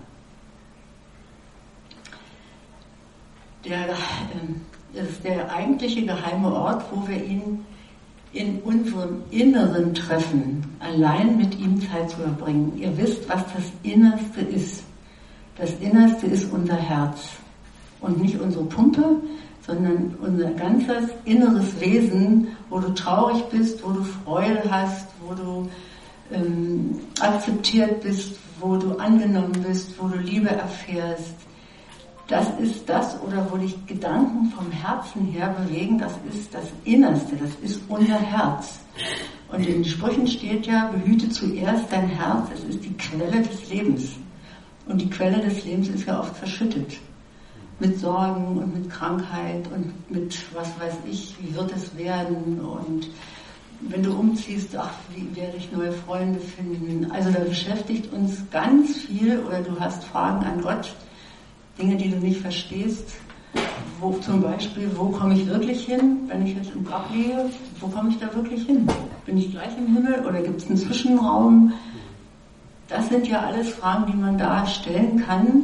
Der, 3.63 3.89
äh, 3.89 4.99
ist 4.99 5.23
der 5.23 5.49
eigentliche 5.53 6.05
geheime 6.05 6.53
Ort, 6.53 6.83
wo 6.91 7.07
wir 7.07 7.23
ihn 7.23 7.65
in 8.33 8.59
unserem 8.61 9.21
Inneren 9.29 9.93
treffen, 9.93 10.63
allein 10.79 11.37
mit 11.37 11.57
ihm 11.59 11.79
Zeit 11.79 12.09
zu 12.09 12.17
verbringen. 12.17 12.73
Ihr 12.77 12.95
wisst, 12.97 13.29
was 13.29 13.43
das 13.53 13.71
Innerste 13.83 14.41
ist. 14.41 14.83
Das 15.55 15.71
Innerste 15.79 16.25
ist 16.27 16.51
unser 16.51 16.75
Herz 16.75 17.29
und 18.01 18.19
nicht 18.21 18.39
unsere 18.39 18.65
Pumpe, 18.65 19.17
sondern 19.65 20.15
unser 20.19 20.49
ganzes 20.51 21.09
inneres 21.25 21.79
Wesen, 21.79 22.47
wo 22.69 22.79
du 22.79 22.89
traurig 22.93 23.43
bist, 23.51 23.83
wo 23.83 23.91
du 23.91 24.03
Freude 24.03 24.63
hast, 24.69 25.07
wo 25.25 25.35
du 25.35 25.69
ähm, 26.33 26.99
akzeptiert 27.19 28.01
bist, 28.01 28.37
wo 28.59 28.75
du 28.77 28.97
angenommen 28.97 29.63
bist, 29.65 29.93
wo 29.99 30.07
du 30.07 30.17
Liebe 30.17 30.49
erfährst. 30.49 31.35
Das 32.27 32.47
ist 32.57 32.87
das, 32.87 33.21
oder 33.21 33.45
wo 33.51 33.57
dich 33.57 33.75
Gedanken 33.85 34.49
vom 34.51 34.71
Herzen 34.71 35.25
her 35.25 35.53
bewegen, 35.59 35.97
das 35.97 36.13
ist 36.33 36.53
das 36.53 36.63
Innerste, 36.85 37.35
das 37.35 37.51
ist 37.61 37.81
unser 37.89 38.17
Herz. 38.19 38.79
Und 39.49 39.67
in 39.67 39.83
den 39.83 39.85
Sprüchen 39.85 40.25
steht 40.25 40.65
ja, 40.65 40.87
behüte 40.87 41.29
zuerst 41.29 41.91
dein 41.91 42.07
Herz, 42.07 42.47
es 42.53 42.63
ist 42.63 42.83
die 42.83 42.95
Quelle 42.95 43.41
des 43.41 43.69
Lebens. 43.69 44.15
Und 44.85 45.01
die 45.01 45.09
Quelle 45.09 45.39
des 45.39 45.65
Lebens 45.65 45.89
ist 45.89 46.05
ja 46.05 46.19
oft 46.19 46.35
verschüttet. 46.37 46.93
Mit 47.79 47.99
Sorgen 47.99 48.57
und 48.57 48.73
mit 48.73 48.89
Krankheit 48.89 49.67
und 49.75 50.09
mit, 50.09 50.37
was 50.53 50.69
weiß 50.79 50.95
ich, 51.09 51.35
wie 51.41 51.53
wird 51.53 51.75
es 51.75 51.95
werden 51.97 52.61
und 52.61 53.09
wenn 53.89 54.03
du 54.03 54.13
umziehst, 54.13 54.75
ach, 54.77 54.93
wie 55.13 55.35
werde 55.35 55.57
ich 55.57 55.71
neue 55.71 55.91
Freunde 55.91 56.39
finden? 56.39 57.11
Also 57.11 57.31
da 57.31 57.39
beschäftigt 57.39 58.13
uns 58.13 58.43
ganz 58.49 58.95
viel 58.95 59.39
oder 59.39 59.61
du 59.61 59.77
hast 59.79 60.03
Fragen 60.05 60.45
an 60.45 60.61
Gott, 60.61 60.95
Dinge, 61.77 61.95
die 61.95 62.09
du 62.09 62.17
nicht 62.17 62.41
verstehst. 62.41 63.15
Wo 63.99 64.11
zum 64.13 64.41
Beispiel, 64.41 64.91
wo 64.95 65.05
komme 65.05 65.35
ich 65.35 65.47
wirklich 65.47 65.85
hin, 65.85 66.17
wenn 66.27 66.45
ich 66.45 66.55
jetzt 66.55 66.71
im 66.75 66.83
Grab 66.83 67.09
liege? 67.13 67.45
Wo 67.79 67.87
komme 67.87 68.09
ich 68.09 68.19
da 68.19 68.33
wirklich 68.35 68.65
hin? 68.65 68.87
Bin 69.25 69.37
ich 69.37 69.51
gleich 69.51 69.77
im 69.77 69.95
Himmel 69.95 70.25
oder 70.27 70.41
gibt 70.41 70.61
es 70.61 70.67
einen 70.67 70.77
Zwischenraum? 70.77 71.71
Das 72.89 73.07
sind 73.09 73.27
ja 73.27 73.41
alles 73.41 73.69
Fragen, 73.69 74.11
die 74.11 74.17
man 74.17 74.37
da 74.37 74.65
stellen 74.65 75.23
kann. 75.25 75.63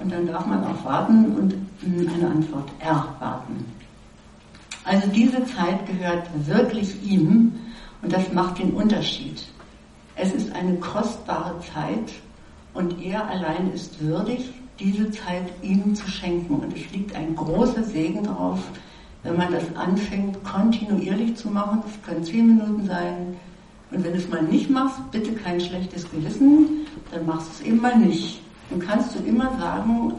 Und 0.00 0.12
dann 0.12 0.26
darf 0.26 0.46
man 0.46 0.64
auch 0.64 0.84
warten 0.84 1.34
und 1.36 1.54
eine 1.84 2.28
Antwort 2.28 2.68
erwarten. 2.78 3.64
Also 4.84 5.08
diese 5.08 5.44
Zeit 5.46 5.86
gehört 5.86 6.28
wirklich 6.46 7.02
ihm 7.02 7.52
und 8.02 8.12
das 8.12 8.32
macht 8.32 8.58
den 8.58 8.72
Unterschied. 8.72 9.42
Es 10.14 10.32
ist 10.32 10.54
eine 10.54 10.76
kostbare 10.76 11.58
Zeit 11.60 12.12
und 12.74 13.02
er 13.02 13.26
allein 13.26 13.72
ist 13.72 14.00
würdig, 14.00 14.52
diese 14.78 15.10
Zeit 15.10 15.44
ihm 15.62 15.94
zu 15.94 16.08
schenken. 16.08 16.54
Und 16.56 16.76
es 16.76 16.90
liegt 16.92 17.14
ein 17.14 17.34
großer 17.36 17.82
Segen 17.84 18.24
drauf, 18.24 18.60
wenn 19.22 19.36
man 19.36 19.52
das 19.52 19.64
anfängt, 19.76 20.42
kontinuierlich 20.44 21.36
zu 21.36 21.48
machen. 21.48 21.82
Das 21.82 22.02
können 22.02 22.24
zehn 22.24 22.46
Minuten 22.46 22.86
sein. 22.86 23.36
Und 23.90 24.04
wenn 24.04 24.12
du 24.12 24.18
es 24.18 24.28
mal 24.28 24.42
nicht 24.42 24.70
machst, 24.70 24.98
bitte 25.10 25.32
kein 25.32 25.60
schlechtes 25.60 26.10
Gewissen, 26.10 26.86
dann 27.12 27.26
machst 27.26 27.48
du 27.48 27.52
es 27.52 27.60
eben 27.68 27.80
mal 27.80 27.96
nicht. 27.96 28.40
Dann 28.70 28.80
kannst 28.80 29.14
du 29.14 29.20
immer 29.20 29.56
sagen, 29.58 30.12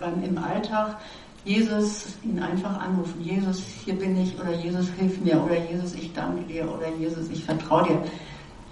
beim, 0.00 0.22
im 0.22 0.38
Alltag, 0.38 0.96
Jesus 1.44 2.16
ihn 2.24 2.40
einfach 2.40 2.78
anrufen. 2.80 3.22
Jesus, 3.22 3.62
hier 3.84 3.94
bin 3.94 4.20
ich 4.20 4.38
oder 4.38 4.52
Jesus, 4.52 4.88
hilf 4.98 5.20
mir 5.20 5.42
oder 5.42 5.56
Jesus, 5.70 5.94
ich 5.94 6.12
danke 6.12 6.42
dir 6.42 6.70
oder 6.70 6.88
Jesus, 6.98 7.30
ich 7.30 7.44
vertraue 7.44 7.84
dir. 7.84 8.02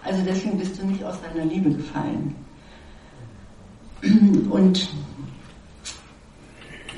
Also 0.03 0.23
deswegen 0.25 0.59
bist 0.59 0.81
du 0.81 0.87
nicht 0.87 1.03
aus 1.03 1.17
deiner 1.23 1.45
Liebe 1.45 1.71
gefallen. 1.71 2.35
Und 4.51 4.89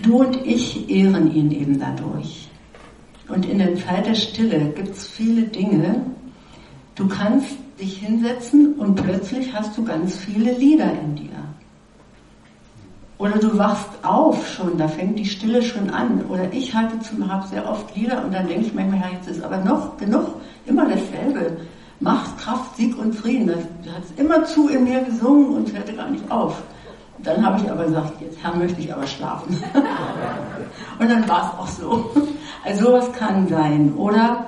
du 0.02 0.20
und 0.20 0.46
ich 0.46 0.88
ehren 0.88 1.34
ihn 1.34 1.50
eben 1.50 1.78
dadurch. 1.78 2.48
Und 3.28 3.46
in 3.46 3.58
der 3.58 3.76
Zeit 3.76 4.06
der 4.06 4.14
Stille 4.14 4.72
gibt 4.74 4.90
es 4.90 5.06
viele 5.06 5.42
Dinge. 5.42 6.06
Du 6.94 7.06
kannst 7.08 7.56
dich 7.80 7.98
hinsetzen 7.98 8.74
und 8.74 8.96
plötzlich 8.96 9.52
hast 9.52 9.76
du 9.76 9.84
ganz 9.84 10.16
viele 10.16 10.52
Lieder 10.52 10.92
in 10.92 11.14
dir. 11.14 11.28
Oder 13.18 13.38
du 13.38 13.58
wachst 13.58 13.90
auf 14.02 14.48
schon, 14.48 14.78
da 14.78 14.86
fängt 14.86 15.18
die 15.18 15.24
Stille 15.24 15.60
schon 15.60 15.90
an. 15.90 16.24
Oder 16.28 16.52
ich 16.52 16.72
hatte 16.72 16.98
zum, 17.00 17.30
habe 17.30 17.46
sehr 17.48 17.68
oft 17.68 17.94
Lieder 17.96 18.24
und 18.24 18.32
dann 18.32 18.46
denke 18.46 18.66
ich 18.66 18.74
manchmal, 18.74 19.00
ja, 19.00 19.16
jetzt 19.16 19.28
ist 19.28 19.42
aber 19.42 19.58
noch 19.58 19.96
genug, 19.98 20.40
immer 20.66 20.88
dasselbe. 20.88 21.56
Macht, 22.00 22.38
Kraft, 22.38 22.76
Sieg 22.76 22.96
und 22.96 23.12
Frieden. 23.12 23.50
Hat 23.50 24.04
es 24.04 24.22
immer 24.22 24.44
zu 24.44 24.68
in 24.68 24.84
mir 24.84 25.00
gesungen 25.00 25.48
und 25.48 25.72
hörte 25.76 25.92
gar 25.94 26.08
nicht 26.10 26.30
auf. 26.30 26.62
Dann 27.28 27.44
habe 27.44 27.60
ich 27.60 27.70
aber 27.70 27.84
gesagt, 27.84 28.20
jetzt 28.20 28.42
Herr, 28.42 28.54
möchte 28.56 28.80
ich 28.80 28.92
aber 28.92 29.06
schlafen. 29.06 29.56
und 30.98 31.10
dann 31.10 31.28
war 31.28 31.52
es 31.52 31.60
auch 31.60 31.68
so. 31.68 32.10
Also 32.64 32.86
sowas 32.86 33.12
kann 33.12 33.46
sein. 33.48 33.94
Oder 33.96 34.46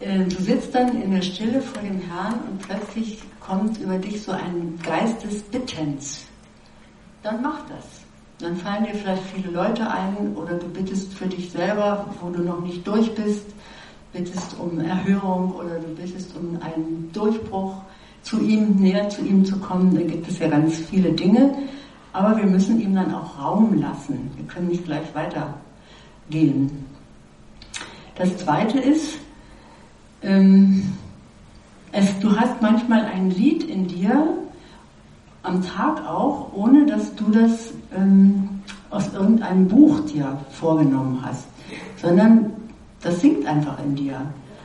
äh, 0.00 0.24
du 0.24 0.42
sitzt 0.42 0.74
dann 0.74 1.00
in 1.00 1.12
der 1.12 1.22
Stille 1.22 1.60
vor 1.60 1.82
dem 1.82 2.00
Herrn 2.00 2.40
und 2.50 2.62
plötzlich 2.62 3.22
kommt 3.40 3.78
über 3.78 3.98
dich 3.98 4.22
so 4.22 4.32
ein 4.32 4.78
Geist 4.82 5.24
des 5.24 5.42
Bittens 5.42 6.26
dann 7.22 7.42
mach 7.42 7.66
das. 7.68 8.00
Dann 8.38 8.56
fallen 8.56 8.84
dir 8.84 8.94
vielleicht 8.94 9.22
viele 9.24 9.50
Leute 9.50 9.88
ein 9.90 10.34
oder 10.34 10.54
du 10.54 10.66
bittest 10.68 11.12
für 11.12 11.26
dich 11.26 11.50
selber, 11.50 12.06
wo 12.20 12.30
du 12.30 12.42
noch 12.42 12.60
nicht 12.60 12.86
durch 12.86 13.14
bist, 13.14 13.46
bittest 14.12 14.58
um 14.58 14.80
Erhörung 14.80 15.52
oder 15.52 15.78
du 15.78 15.94
bittest 15.94 16.34
um 16.36 16.58
einen 16.62 17.10
Durchbruch, 17.12 17.74
zu 18.22 18.40
ihm, 18.40 18.76
näher 18.76 19.08
zu 19.08 19.22
ihm 19.22 19.44
zu 19.44 19.58
kommen. 19.58 19.94
Da 19.94 20.02
gibt 20.02 20.28
es 20.28 20.38
ja 20.38 20.48
ganz 20.48 20.76
viele 20.76 21.12
Dinge, 21.12 21.54
aber 22.12 22.36
wir 22.36 22.46
müssen 22.46 22.80
ihm 22.80 22.94
dann 22.94 23.14
auch 23.14 23.38
Raum 23.40 23.80
lassen. 23.80 24.30
Wir 24.36 24.46
können 24.46 24.68
nicht 24.68 24.84
gleich 24.84 25.14
weitergehen. 25.14 26.84
Das 28.16 28.36
zweite 28.36 28.78
ist, 28.78 29.18
ähm, 30.22 30.92
es, 31.92 32.18
du 32.20 32.36
hast 32.36 32.60
manchmal 32.60 33.04
ein 33.04 33.30
Lied 33.30 33.64
in 33.64 33.88
dir, 33.88 34.36
am 35.42 35.62
Tag 35.62 36.06
auch, 36.06 36.52
ohne 36.52 36.86
dass 36.86 37.14
du 37.14 37.30
das 37.30 37.72
ähm, 37.96 38.60
aus 38.90 39.12
irgendeinem 39.14 39.68
Buch 39.68 40.00
dir 40.00 40.38
vorgenommen 40.50 41.20
hast, 41.24 41.46
sondern 41.96 42.52
das 43.02 43.20
singt 43.20 43.46
einfach 43.46 43.82
in 43.82 43.94
dir. 43.94 44.20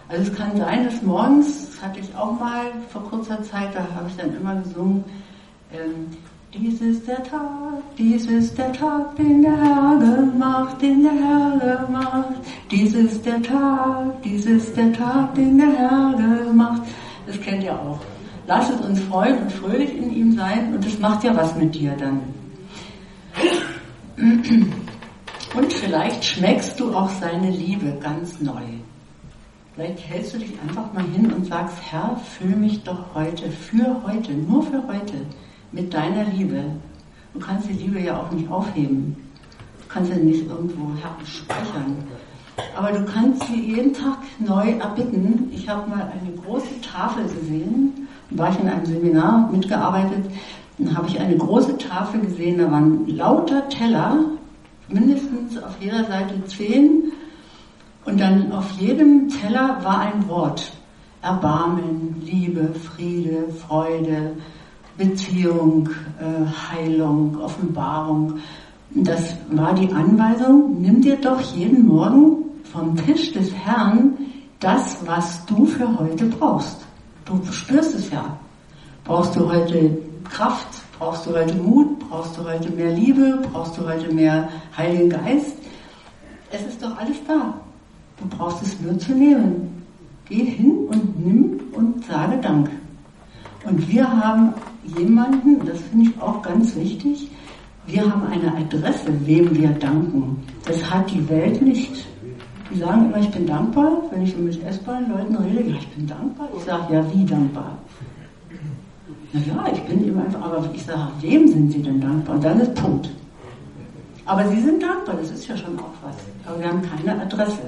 Also 0.07 0.31
es 0.31 0.37
kann 0.37 0.55
sein, 0.57 0.85
dass 0.85 1.01
morgens, 1.01 1.71
das 1.71 1.81
hatte 1.81 1.99
ich 1.99 2.15
auch 2.15 2.39
mal 2.39 2.71
vor 2.89 3.03
kurzer 3.09 3.41
Zeit, 3.43 3.73
da 3.73 3.87
habe 3.95 4.07
ich 4.07 4.15
dann 4.15 4.35
immer 4.35 4.55
gesungen, 4.55 5.03
ähm, 5.73 6.07
dies 6.57 6.79
ist 6.79 7.05
der 7.07 7.21
Tag, 7.23 7.81
dies 7.97 8.27
ist 8.27 8.57
der 8.57 8.71
Tag, 8.71 9.15
den 9.17 9.41
der 9.41 9.57
Herr 9.57 9.97
gemacht, 9.97 10.81
den 10.81 11.03
der 11.03 11.11
Herr 11.11 11.85
gemacht. 11.85 12.35
Dies 12.71 12.93
ist 12.93 13.25
der 13.25 13.41
Tag, 13.41 14.21
dies 14.23 14.45
ist 14.45 14.77
der 14.77 14.93
Tag, 14.93 15.35
den 15.35 15.57
der 15.57 15.73
Herr 15.73 16.13
gemacht. 16.45 16.83
Das 17.27 17.41
kennt 17.41 17.63
ihr 17.63 17.73
auch. 17.73 17.99
Lass 18.47 18.69
es 18.69 18.79
uns 18.79 19.01
freuen 19.01 19.39
und 19.39 19.51
fröhlich 19.51 19.97
in 19.97 20.15
ihm 20.15 20.37
sein 20.37 20.73
und 20.73 20.85
es 20.85 20.97
macht 20.99 21.25
ja 21.25 21.35
was 21.35 21.53
mit 21.57 21.75
dir 21.75 21.93
dann. 21.97 22.21
Und 25.55 25.73
vielleicht 25.73 26.23
schmeckst 26.23 26.79
du 26.79 26.93
auch 26.93 27.09
seine 27.09 27.49
Liebe 27.49 27.97
ganz 28.01 28.39
neu. 28.39 28.63
Vielleicht 29.75 30.09
hältst 30.09 30.33
du 30.33 30.37
dich 30.39 30.53
einfach 30.61 30.91
mal 30.93 31.03
hin 31.03 31.31
und 31.33 31.45
sagst, 31.45 31.75
Herr, 31.91 32.15
füll 32.37 32.55
mich 32.55 32.83
doch 32.83 33.13
heute, 33.13 33.51
für 33.51 34.01
heute, 34.07 34.33
nur 34.33 34.63
für 34.63 34.81
heute, 34.87 35.13
mit 35.71 35.93
deiner 35.93 36.23
Liebe. 36.23 36.63
Du 37.33 37.39
kannst 37.39 37.69
die 37.69 37.73
Liebe 37.73 37.99
ja 37.99 38.17
auch 38.17 38.31
nicht 38.31 38.49
aufheben. 38.49 39.17
Du 39.81 39.87
kannst 39.89 40.13
sie 40.13 40.19
nicht 40.19 40.47
irgendwo 40.47 40.91
speichern. 41.25 41.97
Aber 42.77 42.93
du 42.93 43.03
kannst 43.03 43.43
sie 43.47 43.59
jeden 43.59 43.93
Tag 43.93 44.19
neu 44.39 44.71
erbitten. 44.71 45.51
Ich 45.53 45.67
habe 45.67 45.89
mal 45.89 46.09
eine 46.13 46.31
große 46.41 46.79
Tafel 46.81 47.25
gesehen 47.25 48.05
war 48.31 48.51
ich 48.51 48.59
in 48.59 48.69
einem 48.69 48.85
Seminar 48.85 49.49
mitgearbeitet, 49.51 50.25
dann 50.77 50.97
habe 50.97 51.07
ich 51.07 51.19
eine 51.19 51.37
große 51.37 51.77
Tafel 51.77 52.21
gesehen, 52.21 52.57
da 52.57 52.71
waren 52.71 53.07
lauter 53.07 53.67
Teller, 53.69 54.17
mindestens 54.87 55.61
auf 55.61 55.75
jeder 55.79 56.03
Seite 56.05 56.43
zehn, 56.45 57.11
und 58.05 58.19
dann 58.19 58.51
auf 58.51 58.71
jedem 58.71 59.29
Teller 59.29 59.79
war 59.83 59.99
ein 59.99 60.27
Wort. 60.27 60.71
Erbarmen, 61.21 62.21
Liebe, 62.23 62.73
Friede, 62.73 63.49
Freude, 63.67 64.35
Beziehung, 64.97 65.89
äh, 66.19 66.45
Heilung, 66.71 67.37
Offenbarung. 67.41 68.35
Das 68.91 69.35
war 69.49 69.73
die 69.73 69.91
Anweisung, 69.91 70.79
nimm 70.81 71.01
dir 71.01 71.17
doch 71.17 71.41
jeden 71.41 71.87
Morgen 71.87 72.45
vom 72.71 72.95
Tisch 72.95 73.33
des 73.33 73.53
Herrn 73.53 74.13
das, 74.59 74.97
was 75.05 75.45
du 75.47 75.65
für 75.65 75.99
heute 75.99 76.25
brauchst. 76.27 76.85
Du 77.25 77.41
spürst 77.51 77.95
es 77.95 78.11
ja. 78.11 78.37
Brauchst 79.03 79.35
du 79.35 79.51
heute 79.51 79.97
Kraft? 80.29 80.67
Brauchst 80.97 81.25
du 81.25 81.35
heute 81.35 81.55
Mut? 81.55 81.99
Brauchst 82.07 82.37
du 82.37 82.43
heute 82.43 82.69
mehr 82.71 82.91
Liebe? 82.91 83.39
Brauchst 83.51 83.77
du 83.77 83.85
heute 83.85 84.13
mehr 84.13 84.47
Heiligen 84.77 85.09
Geist? 85.09 85.57
Es 86.51 86.61
ist 86.61 86.81
doch 86.81 86.97
alles 86.97 87.17
da. 87.27 87.53
Du 88.17 88.27
brauchst 88.29 88.61
es 88.63 88.79
nur 88.81 88.97
zu 88.97 89.13
nehmen. 89.13 89.83
Geh 90.27 90.43
hin 90.43 90.87
und 90.89 91.25
nimm 91.25 91.59
und 91.73 92.05
sage 92.05 92.37
Dank. 92.41 92.69
Und 93.65 93.87
wir 93.89 94.07
haben 94.09 94.53
jemanden, 94.97 95.65
das 95.65 95.79
finde 95.81 96.09
ich 96.09 96.21
auch 96.21 96.41
ganz 96.41 96.75
wichtig, 96.75 97.29
wir 97.87 98.01
haben 98.01 98.23
eine 98.27 98.51
Adresse, 98.55 99.13
wem 99.25 99.55
wir 99.55 99.69
danken. 99.69 100.43
Das 100.65 100.89
hat 100.89 101.11
die 101.11 101.27
Welt 101.29 101.61
nicht. 101.61 102.07
Die 102.71 102.79
sagen 102.79 103.05
immer, 103.05 103.19
ich 103.19 103.29
bin 103.29 103.45
dankbar. 103.45 104.01
Wenn 104.09 104.23
ich 104.23 104.35
mit 104.35 104.63
S-Bahn-Leuten 104.63 105.35
rede, 105.35 105.69
ja, 105.69 105.75
ich 105.77 105.87
bin 105.89 106.07
dankbar. 106.07 106.47
Ich 106.57 106.63
sage, 106.63 106.93
ja, 106.93 107.13
wie 107.13 107.25
dankbar? 107.25 107.77
Na 109.33 109.39
ja, 109.39 109.71
ich 109.71 109.81
bin 109.83 110.07
immer 110.07 110.23
einfach, 110.23 110.41
aber 110.41 110.67
ich 110.73 110.83
sage, 110.83 111.11
wem 111.21 111.47
sind 111.47 111.71
Sie 111.71 111.81
denn 111.81 112.01
dankbar? 112.01 112.35
Und 112.35 112.43
dann 112.43 112.59
ist 112.59 112.73
Punkt. 112.73 113.09
Aber 114.25 114.47
Sie 114.47 114.61
sind 114.61 114.81
dankbar, 114.81 115.15
das 115.21 115.29
ist 115.29 115.47
ja 115.47 115.55
schon 115.55 115.77
auch 115.77 115.93
was. 116.03 116.15
Aber 116.47 116.59
wir 116.59 116.67
haben 116.67 116.81
keine 116.81 117.21
Adresse. 117.21 117.61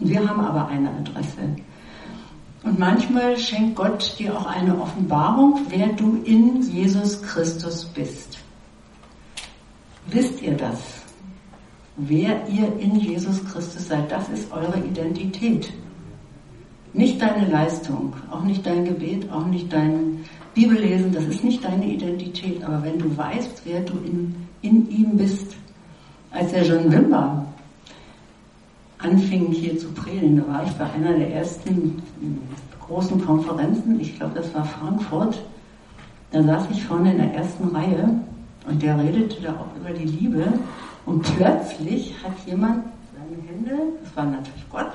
Wir 0.00 0.28
haben 0.28 0.40
aber 0.40 0.68
eine 0.68 0.90
Adresse. 0.90 1.56
Und 2.64 2.78
manchmal 2.78 3.36
schenkt 3.36 3.76
Gott 3.76 4.16
dir 4.18 4.36
auch 4.36 4.46
eine 4.46 4.80
Offenbarung, 4.80 5.60
wer 5.68 5.88
du 5.88 6.22
in 6.24 6.62
Jesus 6.62 7.22
Christus 7.22 7.84
bist. 7.84 8.38
Wisst 10.06 10.42
ihr 10.42 10.56
das? 10.56 10.78
Wer 11.96 12.48
ihr 12.48 12.72
in 12.80 12.96
Jesus 12.96 13.44
Christus 13.44 13.88
seid, 13.88 14.10
das 14.10 14.28
ist 14.28 14.50
eure 14.50 14.78
Identität. 14.78 15.72
Nicht 16.92 17.20
deine 17.20 17.48
Leistung, 17.48 18.14
auch 18.30 18.42
nicht 18.42 18.66
dein 18.66 18.84
Gebet, 18.84 19.30
auch 19.30 19.46
nicht 19.46 19.72
dein 19.72 20.24
Bibellesen, 20.54 21.12
das 21.12 21.24
ist 21.24 21.44
nicht 21.44 21.64
deine 21.64 21.86
Identität. 21.86 22.64
Aber 22.64 22.82
wenn 22.82 22.98
du 22.98 23.16
weißt, 23.16 23.62
wer 23.64 23.80
du 23.80 23.94
in, 23.98 24.34
in 24.62 24.88
ihm 24.90 25.16
bist, 25.16 25.54
als 26.30 26.50
der 26.50 26.64
John 26.64 26.90
Wimber 26.90 27.43
anfing 29.04 29.52
hier 29.52 29.78
zu 29.78 29.88
predigen, 29.92 30.38
da 30.38 30.52
war 30.52 30.64
ich 30.64 30.72
bei 30.72 30.90
einer 30.92 31.16
der 31.16 31.34
ersten 31.34 32.02
großen 32.86 33.24
Konferenzen, 33.24 34.00
ich 34.00 34.16
glaube 34.16 34.34
das 34.34 34.52
war 34.54 34.64
Frankfurt, 34.64 35.42
da 36.32 36.42
saß 36.42 36.64
ich 36.70 36.84
vorne 36.84 37.12
in 37.12 37.18
der 37.18 37.34
ersten 37.34 37.68
Reihe 37.68 38.08
und 38.68 38.82
der 38.82 38.98
redete 38.98 39.42
da 39.42 39.50
auch 39.50 39.76
über 39.80 39.96
die 39.96 40.06
Liebe 40.06 40.44
und 41.06 41.22
plötzlich 41.36 42.14
hat 42.22 42.32
jemand 42.46 42.84
seine 43.12 43.42
Hände, 43.48 43.82
das 44.02 44.16
war 44.16 44.24
natürlich 44.24 44.64
Gott, 44.70 44.90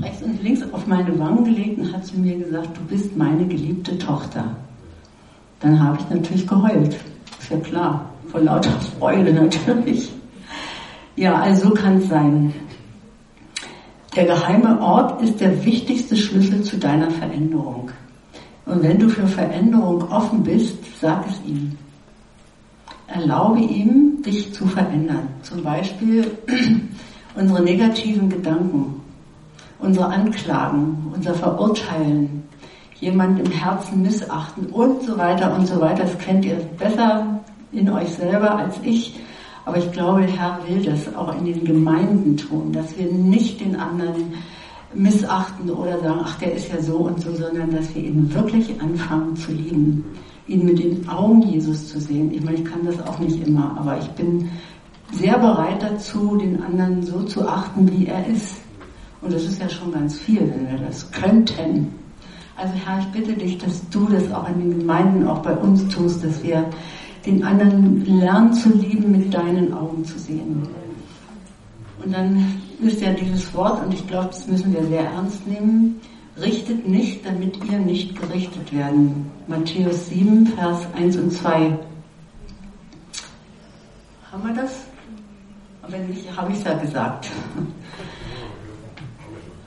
rechts 0.00 0.22
und 0.22 0.42
links 0.42 0.62
auf 0.72 0.86
meine 0.86 1.18
Wangen 1.18 1.44
gelegt 1.44 1.78
und 1.78 1.92
hat 1.92 2.04
zu 2.06 2.18
mir 2.18 2.38
gesagt, 2.38 2.76
du 2.76 2.82
bist 2.94 3.16
meine 3.16 3.46
geliebte 3.46 3.98
Tochter. 3.98 4.44
Dann 5.60 5.78
habe 5.78 5.98
ich 6.00 6.08
natürlich 6.14 6.46
geheult, 6.46 6.96
ist 7.38 7.50
ja 7.50 7.58
klar, 7.58 8.06
vor 8.28 8.40
lauter 8.40 8.70
Freude 8.98 9.32
natürlich. 9.32 10.10
Ja, 11.16 11.34
also 11.34 11.68
so 11.68 11.74
kann 11.74 11.98
es 11.98 12.08
sein. 12.08 12.54
Der 14.20 14.36
geheime 14.36 14.78
Ort 14.82 15.22
ist 15.22 15.40
der 15.40 15.64
wichtigste 15.64 16.14
Schlüssel 16.14 16.62
zu 16.62 16.76
deiner 16.76 17.10
Veränderung. 17.10 17.90
Und 18.66 18.82
wenn 18.82 18.98
du 18.98 19.08
für 19.08 19.26
Veränderung 19.26 20.02
offen 20.12 20.42
bist, 20.42 20.76
sag 21.00 21.26
es 21.26 21.40
ihm. 21.48 21.78
Erlaube 23.06 23.60
ihm, 23.60 24.22
dich 24.22 24.52
zu 24.52 24.66
verändern. 24.66 25.26
Zum 25.40 25.62
Beispiel 25.62 26.30
unsere 27.34 27.62
negativen 27.62 28.28
Gedanken, 28.28 29.00
unsere 29.78 30.08
Anklagen, 30.08 31.10
unser 31.14 31.32
Verurteilen, 31.32 32.42
jemand 32.96 33.40
im 33.40 33.50
Herzen 33.50 34.02
missachten 34.02 34.66
und 34.66 35.02
so 35.02 35.16
weiter 35.16 35.56
und 35.56 35.66
so 35.66 35.80
weiter. 35.80 36.02
Das 36.02 36.18
kennt 36.18 36.44
ihr 36.44 36.56
besser 36.78 37.40
in 37.72 37.88
euch 37.88 38.10
selber 38.10 38.54
als 38.54 38.74
ich. 38.82 39.18
Aber 39.70 39.78
ich 39.78 39.92
glaube, 39.92 40.22
Herr 40.22 40.58
will 40.66 40.82
das 40.82 41.14
auch 41.14 41.32
in 41.38 41.44
den 41.44 41.64
Gemeinden 41.64 42.36
tun, 42.36 42.72
dass 42.72 42.98
wir 42.98 43.06
nicht 43.06 43.60
den 43.60 43.76
anderen 43.76 44.32
missachten 44.92 45.70
oder 45.70 45.96
sagen, 46.00 46.22
ach, 46.24 46.36
der 46.40 46.54
ist 46.54 46.72
ja 46.72 46.82
so 46.82 46.96
und 46.96 47.20
so, 47.20 47.32
sondern 47.36 47.70
dass 47.70 47.94
wir 47.94 48.02
ihn 48.02 48.34
wirklich 48.34 48.68
anfangen 48.80 49.36
zu 49.36 49.52
lieben, 49.52 50.04
ihn 50.48 50.64
mit 50.64 50.80
den 50.80 51.08
Augen 51.08 51.42
Jesus 51.42 51.86
zu 51.86 52.00
sehen. 52.00 52.34
Ich 52.34 52.42
meine, 52.42 52.56
ich 52.56 52.64
kann 52.64 52.84
das 52.84 53.00
auch 53.06 53.20
nicht 53.20 53.46
immer, 53.46 53.76
aber 53.78 53.96
ich 53.96 54.08
bin 54.08 54.50
sehr 55.12 55.38
bereit 55.38 55.80
dazu, 55.80 56.36
den 56.36 56.60
anderen 56.60 57.04
so 57.04 57.22
zu 57.22 57.46
achten, 57.46 57.88
wie 57.92 58.06
er 58.06 58.26
ist. 58.26 58.56
Und 59.22 59.32
das 59.32 59.44
ist 59.44 59.60
ja 59.62 59.68
schon 59.68 59.92
ganz 59.92 60.18
viel, 60.18 60.40
wenn 60.40 60.68
wir 60.68 60.84
das 60.84 61.08
könnten. 61.12 61.94
Also 62.56 62.74
Herr, 62.74 62.98
ich 62.98 63.06
bitte 63.12 63.34
dich, 63.34 63.58
dass 63.58 63.88
du 63.90 64.08
das 64.08 64.32
auch 64.32 64.48
in 64.48 64.58
den 64.58 64.80
Gemeinden, 64.80 65.28
auch 65.28 65.42
bei 65.42 65.54
uns 65.54 65.86
tust, 65.94 66.24
dass 66.24 66.42
wir 66.42 66.68
den 67.26 67.44
anderen 67.44 68.04
lernen 68.04 68.52
zu 68.54 68.70
lieben, 68.70 69.12
mit 69.12 69.32
deinen 69.32 69.72
Augen 69.72 70.04
zu 70.04 70.18
sehen. 70.18 70.66
Und 72.02 72.12
dann 72.12 72.60
ist 72.80 73.00
ja 73.00 73.12
dieses 73.12 73.52
Wort, 73.54 73.84
und 73.84 73.92
ich 73.92 74.06
glaube, 74.06 74.28
das 74.28 74.46
müssen 74.46 74.72
wir 74.72 74.84
sehr 74.84 75.04
ernst 75.04 75.46
nehmen, 75.46 76.00
richtet 76.40 76.88
nicht, 76.88 77.24
damit 77.26 77.58
ihr 77.70 77.78
nicht 77.78 78.18
gerichtet 78.18 78.72
werden. 78.72 79.30
Matthäus 79.46 80.08
7, 80.08 80.46
Vers 80.46 80.86
1 80.96 81.16
und 81.16 81.32
2. 81.32 81.78
Haben 84.32 84.44
wir 84.44 84.54
das? 84.54 84.84
Wenn 85.88 86.08
nicht, 86.08 86.36
habe 86.36 86.52
ich 86.52 86.58
es 86.58 86.64
ja 86.64 86.74
gesagt. 86.74 87.28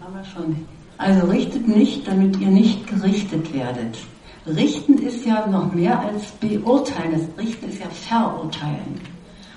Haben 0.01 0.13
wir 0.15 0.23
schon. 0.23 0.55
Also 0.97 1.27
richtet 1.27 1.67
nicht, 1.67 2.07
damit 2.07 2.39
ihr 2.39 2.47
nicht 2.47 2.87
gerichtet 2.87 3.53
werdet. 3.53 3.97
Richten 4.45 4.97
ist 4.97 5.25
ja 5.25 5.47
noch 5.47 5.73
mehr 5.73 5.99
als 5.99 6.31
beurteilen. 6.33 7.13
Das 7.13 7.45
Richten 7.45 7.69
ist 7.69 7.79
ja 7.79 7.89
verurteilen. 7.89 8.99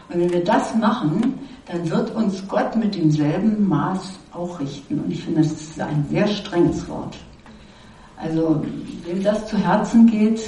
Und 0.09 0.21
wenn 0.21 0.33
wir 0.33 0.45
das 0.45 0.75
machen, 0.77 1.35
dann 1.67 1.91
wird 1.91 2.15
uns 2.15 2.47
Gott 2.47 2.77
mit 2.77 2.95
demselben 2.95 3.67
Maß 3.67 4.13
auch 4.33 4.61
richten. 4.61 5.01
Und 5.01 5.11
ich 5.11 5.23
finde, 5.23 5.43
das 5.43 5.53
ist 5.53 5.81
ein 5.81 6.07
sehr 6.11 6.29
strenges 6.29 6.89
Wort. 6.89 7.17
Also, 8.17 8.63
wem 9.05 9.23
das 9.23 9.47
zu 9.49 9.59
Herzen 9.59 10.07
geht, 10.07 10.41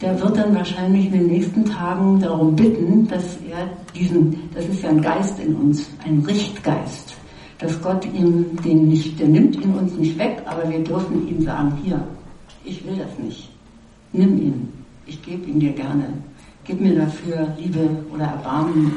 der 0.00 0.20
wird 0.20 0.36
dann 0.36 0.54
wahrscheinlich 0.54 1.06
in 1.06 1.12
den 1.12 1.26
nächsten 1.26 1.64
Tagen 1.64 2.20
darum 2.20 2.54
bitten, 2.54 3.08
dass 3.08 3.36
er 3.50 3.68
diesen, 3.94 4.48
das 4.54 4.64
ist 4.66 4.82
ja 4.82 4.90
ein 4.90 5.02
Geist 5.02 5.38
in 5.40 5.56
uns, 5.56 5.90
ein 6.06 6.20
Richtgeist, 6.20 7.14
dass 7.58 7.82
Gott 7.82 8.04
ihm 8.06 8.56
den 8.64 8.88
nicht, 8.88 9.18
der 9.18 9.26
nimmt 9.26 9.56
ihn 9.56 9.74
uns 9.74 9.92
nicht 9.94 10.16
weg, 10.16 10.40
aber 10.46 10.70
wir 10.70 10.78
dürfen 10.84 11.26
ihm 11.28 11.42
sagen, 11.42 11.72
hier, 11.82 12.00
ich 12.68 12.84
will 12.84 12.96
das 12.96 13.18
nicht. 13.18 13.50
Nimm 14.12 14.38
ihn. 14.38 14.72
Ich 15.06 15.22
gebe 15.22 15.48
ihn 15.48 15.58
dir 15.58 15.72
gerne. 15.72 16.12
Gib 16.64 16.80
mir 16.80 16.94
dafür 16.96 17.54
Liebe 17.58 17.88
oder 18.12 18.26
Erbarmen 18.26 18.94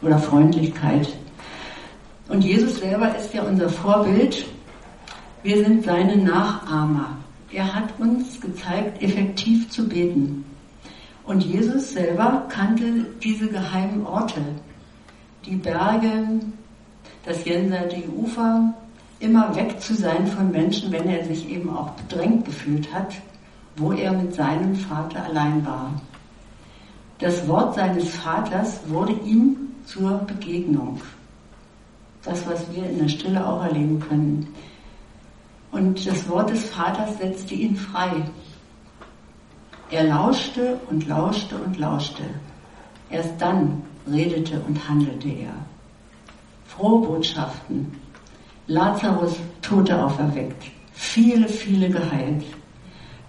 oder 0.00 0.18
Freundlichkeit. 0.18 1.08
Und 2.28 2.42
Jesus 2.42 2.78
selber 2.78 3.14
ist 3.16 3.34
ja 3.34 3.42
unser 3.42 3.68
Vorbild. 3.68 4.46
Wir 5.42 5.62
sind 5.62 5.84
seine 5.84 6.16
Nachahmer. 6.16 7.18
Er 7.52 7.74
hat 7.74 7.98
uns 7.98 8.40
gezeigt, 8.40 9.02
effektiv 9.02 9.68
zu 9.68 9.86
beten. 9.86 10.44
Und 11.24 11.44
Jesus 11.44 11.92
selber 11.92 12.46
kannte 12.48 13.06
diese 13.22 13.48
geheimen 13.48 14.06
Orte, 14.06 14.40
die 15.44 15.56
Berge, 15.56 16.40
das 17.26 17.44
jenseitige 17.44 18.10
Ufer, 18.10 18.72
immer 19.22 19.54
weg 19.54 19.80
zu 19.80 19.94
sein 19.94 20.26
von 20.26 20.50
Menschen, 20.50 20.90
wenn 20.90 21.08
er 21.08 21.24
sich 21.24 21.48
eben 21.48 21.70
auch 21.70 21.90
bedrängt 21.90 22.44
gefühlt 22.44 22.92
hat, 22.92 23.14
wo 23.76 23.92
er 23.92 24.12
mit 24.12 24.34
seinem 24.34 24.74
Vater 24.74 25.24
allein 25.24 25.64
war. 25.64 25.92
Das 27.18 27.46
Wort 27.46 27.76
seines 27.76 28.08
Vaters 28.16 28.80
wurde 28.88 29.12
ihm 29.24 29.56
zur 29.86 30.18
Begegnung. 30.18 31.00
Das, 32.24 32.46
was 32.46 32.72
wir 32.74 32.84
in 32.84 32.98
der 32.98 33.08
Stille 33.08 33.46
auch 33.46 33.62
erleben 33.64 34.00
können. 34.00 34.48
Und 35.70 36.04
das 36.06 36.28
Wort 36.28 36.50
des 36.50 36.68
Vaters 36.70 37.16
setzte 37.18 37.54
ihn 37.54 37.76
frei. 37.76 38.10
Er 39.90 40.04
lauschte 40.04 40.80
und 40.90 41.06
lauschte 41.06 41.56
und 41.56 41.78
lauschte. 41.78 42.24
Erst 43.08 43.40
dann 43.40 43.82
redete 44.10 44.60
und 44.66 44.88
handelte 44.88 45.28
er. 45.28 45.54
Frohe 46.66 47.06
Botschaften, 47.06 48.01
Lazarus 48.66 49.36
Tote 49.60 50.04
auferweckt, 50.04 50.64
viele, 50.92 51.48
viele 51.48 51.90
geheilt. 51.90 52.44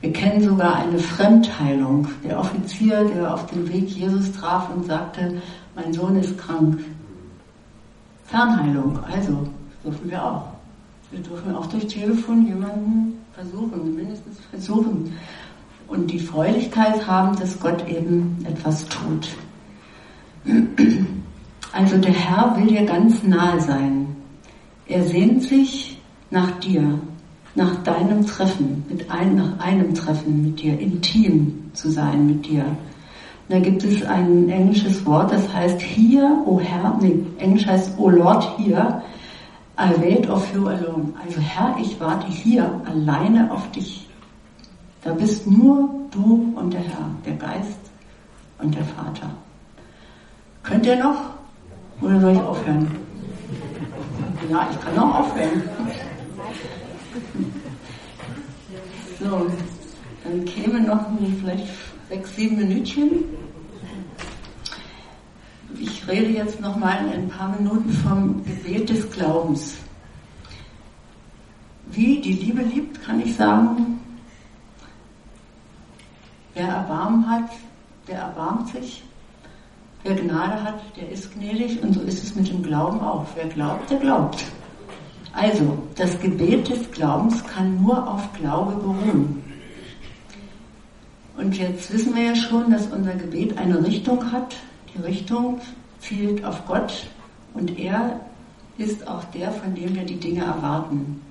Wir 0.02 0.12
kennen 0.12 0.44
sogar 0.44 0.76
eine 0.76 1.00
Fremdheilung. 1.00 2.08
Der 2.24 2.40
Offizier, 2.40 3.06
der 3.06 3.34
auf 3.34 3.46
dem 3.48 3.68
Weg 3.72 3.90
Jesus 3.90 4.32
traf 4.34 4.70
und 4.76 4.86
sagte, 4.86 5.42
mein 5.76 5.94
Sohn 5.94 6.18
ist 6.18 6.38
krank. 6.38 6.80
Fernheilung, 8.26 9.00
also 9.12 9.48
dürfen 9.84 10.10
wir 10.10 10.24
auch. 10.24 10.46
Wir 11.12 11.22
dürfen 11.22 11.56
auch 11.56 11.68
durch 11.68 11.88
Telefon 11.88 12.46
jemanden 12.48 13.20
versuchen, 13.34 13.96
mindestens 13.96 14.40
versuchen. 14.50 15.14
und 15.88 16.10
die 16.10 16.20
Freudigkeit 16.20 17.06
haben, 17.06 17.38
dass 17.38 17.60
Gott 17.60 17.88
eben 17.88 18.44
etwas 18.50 18.86
tut. 18.88 19.30
Also 21.72 21.98
der 21.98 22.14
Herr 22.14 22.58
will 22.58 22.68
dir 22.68 22.86
ganz 22.86 23.24
nahe 23.24 23.60
sein. 23.62 24.13
Er 24.88 25.04
sehnt 25.04 25.44
sich 25.44 26.02
nach 26.30 26.52
dir, 26.60 27.00
nach 27.56 27.76
deinem 27.84 28.26
Treffen, 28.26 28.86
mit 28.90 29.10
ein, 29.10 29.36
nach 29.36 29.60
einem 29.60 29.94
Treffen 29.94 30.44
mit 30.44 30.62
dir, 30.62 30.78
intim 30.80 31.72
zu 31.74 31.90
sein 31.90 32.28
mit 32.28 32.46
dir. 32.46 32.64
Und 32.64 33.50
da 33.50 33.60
gibt 33.60 33.84
es 33.84 34.04
ein 34.04 34.50
englisches 34.50 35.06
Wort, 35.06 35.32
das 35.32 35.54
heißt 35.54 35.80
hier, 35.80 36.44
o 36.46 36.60
Herr, 36.60 36.98
nee, 37.02 37.20
Englisch 37.38 37.66
heißt 37.66 37.98
O 37.98 38.10
Lord 38.10 38.58
here, 38.58 39.02
I 39.78 39.90
wait 40.02 40.30
of 40.30 40.54
you 40.54 40.68
alone. 40.68 41.14
Also 41.24 41.40
Herr, 41.40 41.76
ich 41.80 42.00
warte 42.00 42.28
hier 42.28 42.70
alleine 42.86 43.52
auf 43.52 43.70
dich. 43.72 44.08
Da 45.04 45.14
bist 45.14 45.48
nur 45.48 45.90
du 46.12 46.54
und 46.56 46.74
der 46.74 46.82
Herr, 46.82 47.10
der 47.26 47.36
Geist 47.36 47.80
und 48.60 48.74
der 48.76 48.86
Vater. 48.86 49.30
Könnt 50.62 50.86
ihr 50.86 50.96
noch? 50.96 51.18
Oder 52.02 52.20
soll 52.20 52.34
ich 52.34 52.42
aufhören? 52.42 53.03
Ja, 54.50 54.70
ich 54.70 54.80
kann 54.82 54.96
noch 54.96 55.16
aufhören. 55.20 55.64
So, 59.20 59.52
dann 60.24 60.46
kämen 60.46 60.86
noch 60.86 61.06
vielleicht 61.40 61.68
sechs, 62.10 62.36
sieben 62.36 62.58
Minütchen. 62.58 63.24
Ich 65.80 66.08
rede 66.08 66.32
jetzt 66.32 66.60
noch 66.60 66.76
mal 66.76 66.98
ein 66.98 67.30
paar 67.30 67.56
Minuten 67.58 67.92
vom 67.92 68.44
Gebet 68.44 68.90
des 68.90 69.10
Glaubens. 69.12 69.76
Wie 71.92 72.20
die 72.20 72.34
Liebe 72.34 72.64
liebt, 72.64 73.02
kann 73.04 73.22
ich 73.22 73.36
sagen, 73.36 74.00
wer 76.54 76.68
Erbarmen 76.68 77.30
hat, 77.30 77.50
der 78.08 78.20
erbarmt 78.20 78.70
sich. 78.70 79.04
Wer 80.04 80.16
Gnade 80.16 80.62
hat, 80.62 80.82
der 80.98 81.10
ist 81.10 81.34
gnädig 81.34 81.82
und 81.82 81.94
so 81.94 82.02
ist 82.02 82.22
es 82.22 82.36
mit 82.36 82.50
dem 82.50 82.62
Glauben 82.62 83.00
auch. 83.00 83.26
Wer 83.36 83.46
glaubt, 83.46 83.90
der 83.90 84.00
glaubt. 84.00 84.44
Also, 85.32 85.78
das 85.96 86.20
Gebet 86.20 86.70
des 86.70 86.92
Glaubens 86.92 87.44
kann 87.48 87.82
nur 87.82 88.08
auf 88.08 88.22
Glaube 88.34 88.74
beruhen. 88.74 89.42
Und 91.38 91.58
jetzt 91.58 91.92
wissen 91.92 92.16
wir 92.16 92.24
ja 92.24 92.36
schon, 92.36 92.70
dass 92.70 92.88
unser 92.88 93.14
Gebet 93.14 93.58
eine 93.58 93.84
Richtung 93.84 94.32
hat. 94.32 94.56
Die 94.94 95.02
Richtung 95.02 95.60
zielt 96.00 96.44
auf 96.44 96.66
Gott 96.68 97.08
und 97.54 97.80
er 97.80 98.20
ist 98.78 99.08
auch 99.08 99.24
der, 99.26 99.52
von 99.52 99.74
dem 99.74 99.96
wir 99.96 100.04
die 100.04 100.20
Dinge 100.20 100.44
erwarten. 100.44 101.22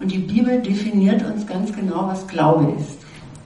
Und 0.00 0.10
die 0.10 0.18
Bibel 0.18 0.60
definiert 0.60 1.24
uns 1.24 1.46
ganz 1.46 1.72
genau, 1.72 2.08
was 2.08 2.26
Glaube 2.26 2.72
ist. 2.78 2.98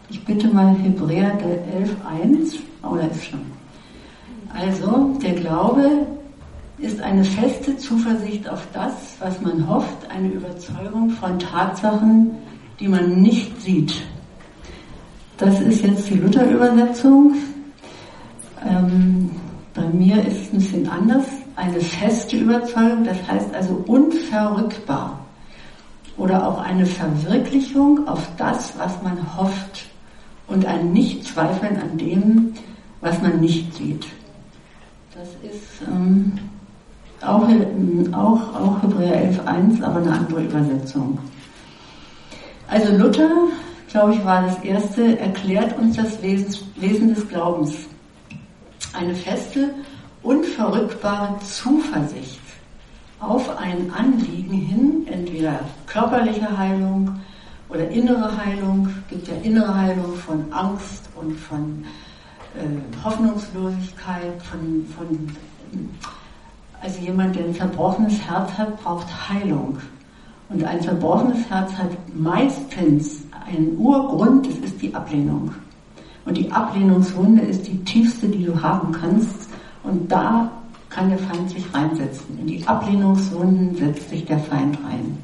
Ich 0.09 0.25
bitte 0.25 0.49
mal 0.49 0.75
Hebräer 0.77 1.39
11.1. 1.39 2.57
Oh, 2.83 2.97
da 2.97 3.07
ist 3.07 3.27
schon. 3.27 3.50
Also, 4.55 5.17
der 5.23 5.35
Glaube 5.35 6.07
ist 6.79 7.01
eine 7.01 7.25
feste 7.25 7.77
Zuversicht 7.77 8.49
auf 8.49 8.67
das, 8.73 8.93
was 9.19 9.41
man 9.41 9.69
hofft, 9.69 10.11
eine 10.11 10.29
Überzeugung 10.29 11.11
von 11.11 11.39
Tatsachen, 11.39 12.31
die 12.79 12.89
man 12.89 13.21
nicht 13.21 13.61
sieht. 13.61 14.03
Das 15.37 15.61
ist 15.61 15.83
jetzt 15.83 16.09
die 16.09 16.15
Luther-Übersetzung. 16.15 17.35
Ähm, 18.67 19.31
bei 19.75 19.87
mir 19.87 20.25
ist 20.27 20.43
es 20.43 20.53
ein 20.53 20.59
bisschen 20.59 20.89
anders. 20.89 21.27
Eine 21.57 21.81
feste 21.81 22.37
Überzeugung, 22.37 23.05
das 23.05 23.17
heißt 23.29 23.55
also 23.55 23.83
unverrückbar. 23.87 25.19
Oder 26.17 26.47
auch 26.47 26.61
eine 26.61 26.87
Verwirklichung 26.87 28.07
auf 28.09 28.29
das, 28.37 28.75
was 28.79 29.03
man 29.03 29.37
hofft. 29.37 29.87
Und 30.47 30.67
ein 30.67 30.93
Nichtzweifeln 30.93 31.77
an 31.81 31.97
dem, 31.97 32.53
was 33.01 33.21
man 33.23 33.41
nicht 33.41 33.75
sieht. 33.75 34.07
Das 35.21 35.53
ist 35.53 35.83
ähm, 35.87 36.33
auch, 37.21 37.43
auch, 38.15 38.55
auch 38.55 38.83
Hebräer 38.83 39.31
11.1, 39.31 39.83
aber 39.83 40.01
eine 40.01 40.13
andere 40.13 40.45
Übersetzung. 40.45 41.19
Also 42.69 42.97
Luther, 42.97 43.29
glaube 43.91 44.15
ich, 44.15 44.25
war 44.25 44.45
das 44.45 44.59
erste, 44.65 45.19
erklärt 45.19 45.79
uns 45.79 45.97
das 45.97 46.23
Wesen, 46.23 46.67
Wesen 46.77 47.15
des 47.15 47.29
Glaubens. 47.29 47.75
Eine 48.95 49.15
feste, 49.15 49.75
unverrückbare 50.23 51.39
Zuversicht 51.41 52.41
auf 53.19 53.59
ein 53.59 53.93
Anliegen 53.93 54.57
hin, 54.57 55.07
entweder 55.07 55.61
körperliche 55.87 56.57
Heilung 56.57 57.21
oder 57.69 57.87
innere 57.91 58.43
Heilung, 58.43 58.89
gibt 59.11 59.29
ja 59.29 59.35
innere 59.43 59.75
Heilung 59.77 60.15
von 60.15 60.51
Angst 60.51 61.11
und 61.15 61.39
von 61.39 61.85
äh, 62.57 63.05
Hoffnungslosigkeit, 63.05 64.43
von, 64.43 64.87
von 64.97 65.29
also 66.83 67.01
jemand, 67.01 67.37
der 67.37 67.45
ein 67.45 67.55
zerbrochenes 67.55 68.21
Herz 68.23 68.51
hat, 68.57 68.83
braucht 68.83 69.07
Heilung. 69.29 69.79
Und 70.49 70.65
ein 70.65 70.81
zerbrochenes 70.81 71.49
Herz 71.49 71.73
hat 71.75 71.91
meistens 72.15 73.23
einen 73.47 73.77
Urgrund, 73.79 74.47
das 74.47 74.71
ist 74.71 74.83
die 74.83 74.95
Ablehnung. 74.95 75.53
Und 76.25 76.37
die 76.37 76.51
Ablehnungswunde 76.51 77.43
ist 77.43 77.67
die 77.67 77.83
tiefste, 77.85 78.29
die 78.29 78.45
du 78.45 78.61
haben 78.61 78.93
kannst. 78.93 79.49
Und 79.83 80.11
da 80.11 80.51
kann 80.89 81.09
der 81.09 81.19
Feind 81.19 81.51
sich 81.51 81.65
reinsetzen. 81.73 82.39
In 82.39 82.47
die 82.47 82.67
Ablehnungswunden 82.67 83.77
setzt 83.77 84.11
sich 84.11 84.25
der 84.25 84.39
Feind 84.39 84.79
rein. 84.85 85.19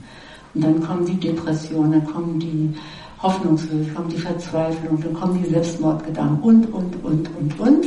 Und 0.54 0.64
dann 0.64 0.82
kommen 0.82 1.04
die 1.04 1.18
Depressionen, 1.18 1.92
dann 1.92 2.06
kommen 2.06 2.38
die 2.38 2.74
Hoffnungslosigkeit, 3.22 3.94
kommt 3.94 4.12
die 4.12 4.18
Verzweiflung, 4.18 5.00
dann 5.02 5.14
kommen 5.14 5.42
die 5.42 5.50
Selbstmordgedanken 5.50 6.42
und, 6.42 6.72
und, 6.72 7.04
und, 7.04 7.30
und, 7.36 7.60
und. 7.60 7.86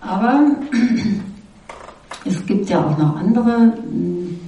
Aber 0.00 0.50
es 2.24 2.46
gibt 2.46 2.70
ja 2.70 2.84
auch 2.84 2.96
noch 2.96 3.16
andere 3.16 3.72
hm, 3.72 4.38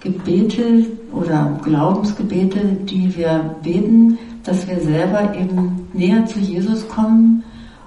Gebete 0.00 0.86
oder 1.12 1.58
Glaubensgebete, 1.62 2.60
die 2.84 3.14
wir 3.16 3.56
beten, 3.62 4.18
dass 4.44 4.66
wir 4.66 4.80
selber 4.80 5.34
eben 5.36 5.88
näher 5.92 6.24
zu 6.26 6.40
Jesus 6.40 6.88
kommen 6.88 7.44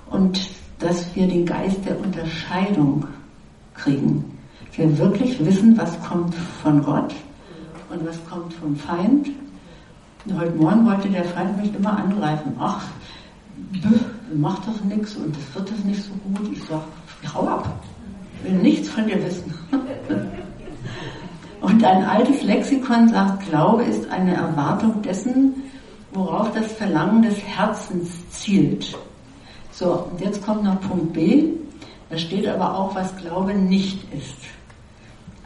und 0.10 0.50
dass 0.80 1.14
wir 1.16 1.28
den 1.28 1.46
Geist 1.46 1.80
der 1.86 2.00
Unterscheidung 2.00 3.06
kriegen. 3.74 4.24
Wir 4.76 4.98
wirklich 4.98 5.44
wissen, 5.46 5.78
was 5.78 6.02
kommt 6.04 6.36
von 6.36 6.84
Gott 6.84 7.14
und 7.90 8.06
was 8.06 8.18
kommt 8.30 8.54
vom 8.54 8.76
Feind. 8.76 9.30
Heute 10.34 10.56
Morgen 10.56 10.86
wollte 10.86 11.10
der 11.10 11.26
Feind 11.26 11.62
mich 11.62 11.74
immer 11.76 11.98
angreifen. 11.98 12.54
Ach, 12.60 12.84
mach 14.34 14.60
doch 14.66 14.84
nichts 14.84 15.16
und 15.16 15.36
das 15.36 15.56
wird 15.56 15.72
das 15.72 15.84
nicht 15.86 16.04
so 16.04 16.12
gut. 16.14 16.52
Ich 16.52 16.64
sag, 16.64 16.82
hau 17.34 17.48
ab 17.48 17.70
will 18.46 18.54
nichts 18.54 18.90
von 18.90 19.08
dir 19.08 19.24
wissen. 19.24 19.54
Und 21.62 21.84
ein 21.84 22.04
altes 22.04 22.44
Lexikon 22.44 23.10
sagt, 23.10 23.50
Glaube 23.50 23.84
ist 23.84 24.10
eine 24.12 24.36
Erwartung 24.36 25.02
dessen, 25.02 25.64
worauf 26.14 26.54
das 26.54 26.72
Verlangen 26.74 27.24
des 27.24 27.42
Herzens 27.44 28.30
zielt. 28.30 28.96
So, 29.72 30.08
und 30.12 30.22
jetzt 30.22 30.46
kommt 30.46 30.64
noch 30.64 30.80
Punkt 30.82 31.14
B. 31.14 31.46
Da 32.10 32.18
steht 32.18 32.48
aber 32.48 32.78
auch, 32.78 32.96
was 32.96 33.16
Glaube 33.18 33.54
nicht 33.56 34.00
ist. 34.14 34.38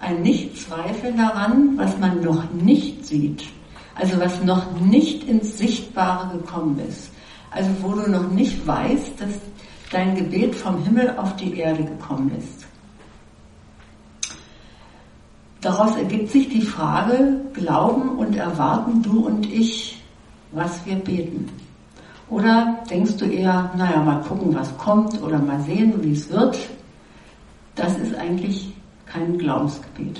Ein 0.01 0.21
Nichtzweifel 0.21 1.13
daran, 1.13 1.77
was 1.77 1.97
man 1.97 2.21
noch 2.21 2.43
nicht 2.51 3.05
sieht. 3.05 3.45
Also 3.95 4.19
was 4.19 4.43
noch 4.43 4.79
nicht 4.79 5.23
ins 5.27 5.57
Sichtbare 5.57 6.37
gekommen 6.37 6.79
ist. 6.87 7.11
Also 7.51 7.69
wo 7.81 7.93
du 7.93 8.09
noch 8.09 8.29
nicht 8.31 8.65
weißt, 8.65 9.19
dass 9.19 9.33
dein 9.91 10.15
Gebet 10.15 10.55
vom 10.55 10.83
Himmel 10.83 11.15
auf 11.17 11.35
die 11.35 11.57
Erde 11.57 11.83
gekommen 11.83 12.31
ist. 12.37 12.65
Daraus 15.61 15.95
ergibt 15.97 16.29
sich 16.29 16.47
die 16.47 16.61
Frage, 16.61 17.41
glauben 17.53 18.17
und 18.17 18.35
erwarten 18.35 19.01
du 19.01 19.25
und 19.25 19.45
ich, 19.51 20.01
was 20.51 20.85
wir 20.85 20.95
beten? 20.95 21.49
Oder 22.29 22.79
denkst 22.89 23.17
du 23.17 23.25
eher, 23.25 23.71
naja, 23.75 24.01
mal 24.01 24.21
gucken, 24.21 24.53
was 24.55 24.77
kommt 24.77 25.21
oder 25.21 25.39
mal 25.39 25.59
sehen, 25.61 25.93
wie 26.01 26.13
es 26.13 26.29
wird? 26.29 26.57
Das 27.75 27.97
ist 27.97 28.15
eigentlich 28.15 28.71
kein 29.05 29.37
Glaubensgebet 29.37 30.19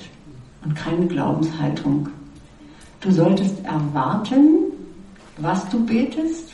und 0.65 0.75
keine 0.75 1.05
Glaubenshaltung. 1.07 2.09
Du 3.01 3.11
solltest 3.11 3.63
erwarten, 3.63 4.73
was 5.37 5.67
du 5.69 5.85
betest 5.85 6.53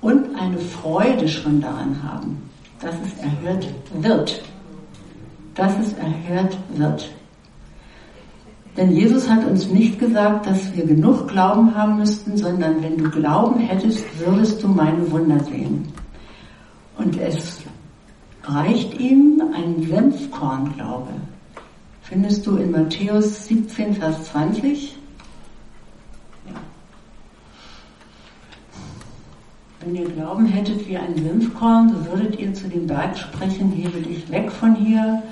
und 0.00 0.34
eine 0.34 0.58
Freude 0.58 1.28
schon 1.28 1.60
daran 1.60 2.02
haben, 2.02 2.42
dass 2.80 2.94
es 3.04 3.22
erhört 3.22 3.68
wird. 3.94 4.42
Dass 5.54 5.72
es 5.78 5.92
erhört 5.94 6.56
wird. 6.74 7.10
Denn 8.76 8.92
Jesus 8.92 9.28
hat 9.28 9.44
uns 9.44 9.68
nicht 9.68 9.98
gesagt, 9.98 10.46
dass 10.46 10.74
wir 10.76 10.86
genug 10.86 11.28
Glauben 11.28 11.74
haben 11.74 11.98
müssten, 11.98 12.36
sondern 12.36 12.82
wenn 12.82 12.96
du 12.96 13.10
Glauben 13.10 13.58
hättest, 13.58 14.04
würdest 14.18 14.62
du 14.62 14.68
meine 14.68 15.10
Wunder 15.10 15.42
sehen. 15.44 15.92
Und 16.96 17.20
es 17.20 17.60
reicht 18.44 18.98
ihm 18.98 19.42
ein 19.52 19.82
Senfkornglaube. 19.82 21.10
Findest 22.02 22.46
du 22.46 22.56
in 22.56 22.70
Matthäus 22.70 23.46
17, 23.46 23.94
Vers 23.94 24.24
20? 24.32 24.97
Wenn 29.80 29.94
ihr 29.94 30.08
Glauben 30.08 30.46
hättet 30.46 30.88
wie 30.88 30.96
ein 30.96 31.14
Senfkorn, 31.14 31.90
so 31.90 32.12
würdet 32.12 32.38
ihr 32.38 32.52
zu 32.54 32.68
dem 32.68 32.86
Berg 32.86 33.16
sprechen, 33.16 33.70
hebe 33.72 34.00
dich 34.00 34.30
weg 34.30 34.50
von 34.50 34.74
hier, 34.74 35.22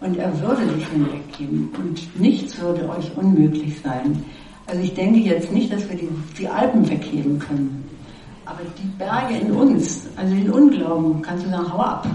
und 0.00 0.16
er 0.16 0.40
würde 0.40 0.66
dich 0.66 0.86
hinweggeben 0.88 1.68
und 1.78 2.20
nichts 2.20 2.58
würde 2.58 2.88
euch 2.88 3.10
unmöglich 3.16 3.80
sein. 3.82 4.24
Also 4.66 4.82
ich 4.82 4.94
denke 4.94 5.20
jetzt 5.20 5.52
nicht, 5.52 5.72
dass 5.72 5.88
wir 5.88 5.96
die, 5.96 6.08
die 6.38 6.48
Alpen 6.48 6.88
wegheben 6.88 7.38
können, 7.38 7.84
aber 8.46 8.60
die 8.78 8.88
Berge 8.98 9.36
in 9.36 9.52
uns, 9.52 10.08
also 10.16 10.34
den 10.34 10.50
Unglauben, 10.50 11.20
kannst 11.22 11.44
du 11.44 11.50
sagen, 11.50 11.72
hau 11.72 11.80
ab. 11.80 12.06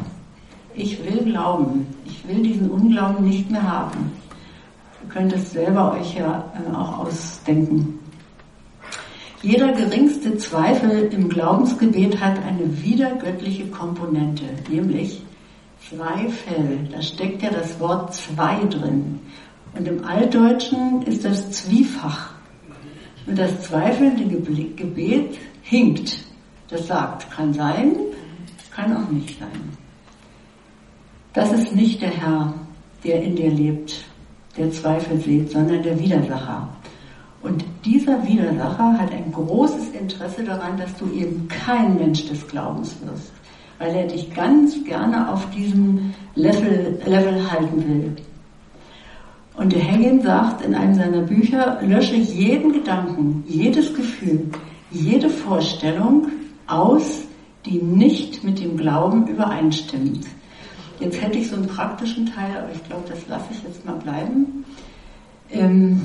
Ich 0.73 0.99
will 1.05 1.23
glauben. 1.31 1.85
Ich 2.05 2.27
will 2.27 2.43
diesen 2.43 2.69
Unglauben 2.69 3.25
nicht 3.25 3.49
mehr 3.49 3.63
haben. 3.63 4.11
Ihr 5.03 5.09
könnt 5.09 5.31
es 5.33 5.51
selber 5.51 5.93
euch 5.93 6.15
ja 6.15 6.43
äh, 6.53 6.75
auch 6.75 6.99
ausdenken. 6.99 7.94
Jeder 9.45 9.73
geringste 9.73 10.38
Zweifel 10.38 11.13
im 11.13 11.29
Glaubensgebet 11.29 12.19
hat 12.19 12.39
eine 12.43 12.81
wiedergöttliche 12.81 13.67
Komponente, 13.67 14.43
nämlich 14.67 15.21
Zweifel. 15.88 16.79
Da 16.91 16.99
steckt 16.99 17.43
ja 17.43 17.51
das 17.51 17.79
Wort 17.79 18.15
zwei 18.15 18.63
drin. 18.63 19.19
Und 19.77 19.88
im 19.88 20.03
Altdeutschen 20.03 21.03
ist 21.03 21.25
das 21.25 21.51
Zwiefach. 21.51 22.31
Und 23.27 23.38
das 23.38 23.62
zweifelnde 23.62 24.25
Gebet 24.25 25.38
hinkt. 25.62 26.25
Das 26.69 26.88
sagt, 26.88 27.29
kann 27.29 27.53
sein, 27.53 27.95
kann 28.71 28.97
auch 28.97 29.12
nicht 29.12 29.38
sein. 29.38 29.77
Das 31.34 31.51
ist 31.51 31.75
nicht 31.75 32.01
der 32.01 32.10
Herr, 32.10 32.51
der 33.03 33.21
in 33.21 33.36
dir 33.36 33.51
lebt, 33.51 34.05
der 34.58 34.71
Zweifel 34.71 35.19
sieht, 35.19 35.51
sondern 35.51 35.84
der 35.84 35.99
Widersacher. 35.99 36.74
Und 37.45 37.63
dieser 37.86 38.25
Widersacher 38.27 38.97
hat 38.97 39.12
ein 39.12 39.31
großes 39.31 39.91
Interesse 39.91 40.43
daran, 40.43 40.77
dass 40.77 40.97
du 40.97 41.05
eben 41.12 41.47
kein 41.47 41.95
Mensch 41.95 42.27
des 42.27 42.47
Glaubens 42.47 42.95
wirst, 43.05 43.31
weil 43.77 43.95
er 43.95 44.08
dich 44.08 44.34
ganz 44.34 44.84
gerne 44.84 45.31
auf 45.31 45.47
diesem 45.51 46.12
Level, 46.34 46.99
Level 47.05 47.51
halten 47.51 47.88
will. 47.88 48.15
Und 49.58 49.71
der 49.71 49.79
Hengin 49.79 50.21
sagt 50.21 50.65
in 50.65 50.73
einem 50.73 50.95
seiner 50.95 51.21
Bücher, 51.21 51.79
lösche 51.84 52.15
jeden 52.15 52.73
Gedanken, 52.73 53.43
jedes 53.47 53.93
Gefühl, 53.93 54.49
jede 54.89 55.29
Vorstellung 55.29 56.27
aus, 56.65 57.21
die 57.67 57.77
nicht 57.77 58.43
mit 58.43 58.60
dem 58.60 58.75
Glauben 58.75 59.27
übereinstimmt. 59.27 60.25
Jetzt 60.99 61.21
hätte 61.21 61.38
ich 61.38 61.49
so 61.49 61.58
einen 61.58 61.67
praktischen 61.67 62.25
Teil, 62.25 62.58
aber 62.58 62.71
ich 62.73 62.84
glaube, 62.86 63.03
das 63.08 63.19
lasse 63.27 63.45
ich 63.51 63.62
jetzt 63.63 63.86
mal 63.86 63.97
bleiben. 63.97 64.65
Ähm, 65.51 66.01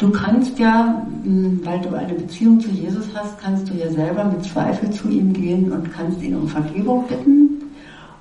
du 0.00 0.10
kannst 0.10 0.58
ja, 0.58 1.06
hm, 1.22 1.60
weil 1.62 1.78
du 1.80 1.94
eine 1.94 2.14
Beziehung 2.14 2.58
zu 2.58 2.70
Jesus 2.70 3.06
hast, 3.14 3.38
kannst 3.38 3.68
du 3.68 3.74
ja 3.74 3.90
selber 3.90 4.24
mit 4.24 4.42
Zweifel 4.44 4.90
zu 4.90 5.08
ihm 5.08 5.32
gehen 5.32 5.70
und 5.70 5.92
kannst 5.92 6.22
ihn 6.22 6.34
um 6.34 6.48
Vergebung 6.48 7.06
bitten. 7.06 7.62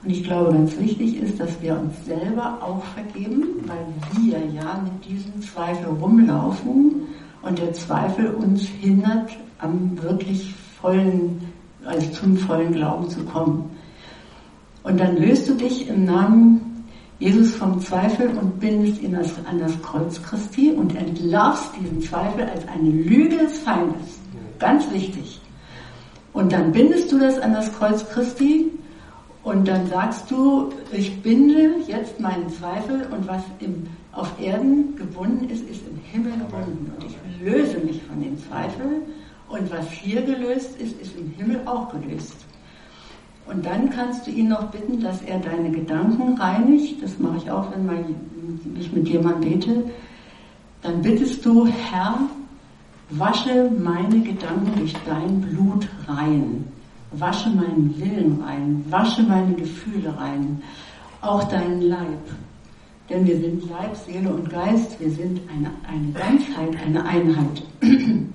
Und 0.04 0.10
ich 0.10 0.24
glaube, 0.24 0.54
ganz 0.54 0.78
wichtig 0.78 1.22
ist, 1.22 1.40
dass 1.40 1.62
wir 1.62 1.78
uns 1.80 2.06
selber 2.06 2.58
auch 2.62 2.84
vergeben, 2.84 3.46
weil 3.66 4.22
wir 4.22 4.40
ja 4.54 4.82
mit 4.84 5.06
diesem 5.06 5.42
Zweifel 5.42 5.88
rumlaufen 5.88 6.96
und 7.42 7.58
der 7.58 7.74
Zweifel 7.74 8.28
uns 8.28 8.64
hindert, 8.64 9.32
am 9.60 10.02
wirklich 10.02 10.54
vollen, 10.82 11.42
also 11.86 12.10
zum 12.12 12.38
vollen 12.38 12.74
Glauben 12.74 13.10
zu 13.10 13.24
kommen. 13.26 13.70
Und 14.84 15.00
dann 15.00 15.18
löst 15.18 15.50
du 15.50 15.56
dich 15.56 15.90
im 15.90 16.06
Namen 16.06 16.69
Jesus 17.20 17.54
vom 17.56 17.82
Zweifel 17.82 18.30
und 18.30 18.62
bindest 18.62 19.02
ihn 19.02 19.14
an 19.16 19.60
das 19.60 19.82
Kreuz 19.82 20.22
Christi 20.24 20.72
und 20.72 20.96
entlarvst 20.96 21.72
diesen 21.80 22.02
Zweifel 22.02 22.44
als 22.44 22.66
eine 22.70 22.90
Lüge 22.90 23.38
des 23.38 23.60
Feindes. 23.60 24.20
Ganz 24.58 24.90
wichtig. 24.92 25.42
Und 26.32 26.54
dann 26.54 26.72
bindest 26.72 27.12
du 27.12 27.20
das 27.20 27.38
an 27.40 27.54
das 27.54 27.74
Kreuz 27.78 28.08
Christi 28.10 28.72
und 29.44 29.68
dann 29.68 29.88
sagst 29.88 30.32
du, 30.32 30.70
ich 30.94 31.22
binde 31.22 31.76
jetzt 31.88 32.20
meinen 32.22 32.50
Zweifel 32.50 33.08
und 33.12 33.28
was 33.28 33.44
im, 33.60 33.88
auf 34.14 34.32
Erden 34.40 34.96
gebunden 34.96 35.50
ist, 35.50 35.68
ist 35.70 35.82
im 35.88 35.98
Himmel 35.98 36.34
gebunden. 36.34 36.92
Und 36.96 37.06
ich 37.06 37.18
löse 37.42 37.80
mich 37.80 38.02
von 38.04 38.22
dem 38.22 38.38
Zweifel 38.38 39.02
und 39.50 39.70
was 39.72 39.90
hier 39.92 40.22
gelöst 40.22 40.80
ist, 40.80 41.02
ist 41.02 41.18
im 41.18 41.32
Himmel 41.32 41.62
auch 41.66 41.92
gelöst. 41.92 42.36
Und 43.50 43.66
dann 43.66 43.90
kannst 43.90 44.28
du 44.28 44.32
ihn 44.32 44.50
noch 44.50 44.70
bitten, 44.70 45.02
dass 45.02 45.22
er 45.24 45.40
deine 45.40 45.72
Gedanken 45.72 46.38
reinigt. 46.38 47.02
Das 47.02 47.18
mache 47.18 47.38
ich 47.38 47.50
auch, 47.50 47.72
wenn 47.72 48.16
ich 48.80 48.92
mit 48.94 49.10
jemandem 49.10 49.54
bete. 49.54 49.84
Dann 50.84 51.02
bittest 51.02 51.44
du, 51.44 51.66
Herr, 51.66 52.20
wasche 53.10 53.72
meine 53.80 54.20
Gedanken 54.20 54.72
durch 54.78 54.94
dein 55.06 55.42
Blut 55.42 55.88
rein. 56.08 56.64
Wasche 57.12 57.50
meinen 57.50 57.96
Willen 57.98 58.40
rein. 58.44 58.86
Wasche 58.90 59.24
meine 59.24 59.54
Gefühle 59.56 60.16
rein. 60.16 60.62
Auch 61.22 61.44
deinen 61.46 61.82
Leib. 61.82 62.20
Denn 63.10 63.26
wir 63.26 63.40
sind 63.40 63.68
Leib, 63.68 63.96
Seele 63.96 64.32
und 64.32 64.48
Geist. 64.48 65.00
Wir 65.00 65.10
sind 65.10 65.42
eine, 65.50 65.72
eine 65.88 66.12
Ganzheit, 66.12 66.80
eine 66.86 67.04
Einheit. 67.04 67.64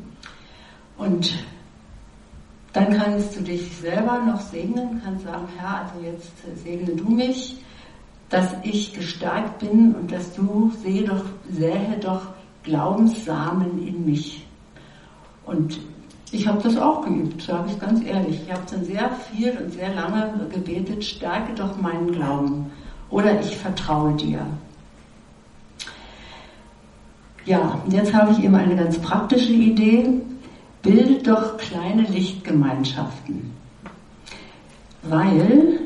Und 0.97 1.35
dann 2.75 2.93
kannst 2.99 3.37
du 3.37 3.41
dich 3.41 3.71
selber 3.77 4.19
noch 4.19 4.41
segnen, 4.41 5.01
kannst 5.03 5.25
sagen, 5.25 5.47
Herr, 5.57 5.83
also 5.83 6.05
jetzt 6.05 6.33
segne 6.63 6.95
du 6.97 7.09
mich, 7.09 7.65
dass 8.29 8.49
ich 8.65 8.93
gestärkt 8.93 9.61
bin 9.61 9.95
und 9.95 10.11
dass 10.11 10.35
du 10.35 10.73
sehe 10.83 11.05
doch, 11.05 11.25
sähe 11.51 11.97
doch 12.01 12.23
Glaubenssamen 12.65 13.87
in 13.87 14.05
mich. 14.05 14.45
Und 15.47 15.79
ich 16.33 16.49
habe 16.49 16.61
das 16.65 16.77
auch 16.77 17.03
geübt, 17.03 17.43
sage 17.43 17.71
ich 17.71 17.79
ganz 17.79 18.05
ehrlich. 18.05 18.41
Ich 18.45 18.53
habe 18.53 18.65
dann 18.69 18.85
sehr 18.85 19.09
viel 19.31 19.57
und 19.57 19.73
sehr 19.73 19.95
lange 19.95 20.49
gebetet, 20.53 21.05
stärke 21.05 21.55
doch 21.55 21.81
meinen 21.81 22.11
Glauben 22.11 22.73
oder 23.09 23.39
ich 23.39 23.57
vertraue 23.57 24.15
dir. 24.15 24.45
Ja, 27.45 27.79
jetzt 27.89 28.13
habe 28.13 28.33
ich 28.33 28.43
eben 28.43 28.57
eine 28.57 28.75
ganz 28.75 28.99
praktische 28.99 29.53
Idee 29.53 30.23
bildet 30.85 31.27
doch 31.27 31.57
kleine 31.57 32.03
Lichtgemeinschaften. 32.03 33.51
Weil 35.03 35.81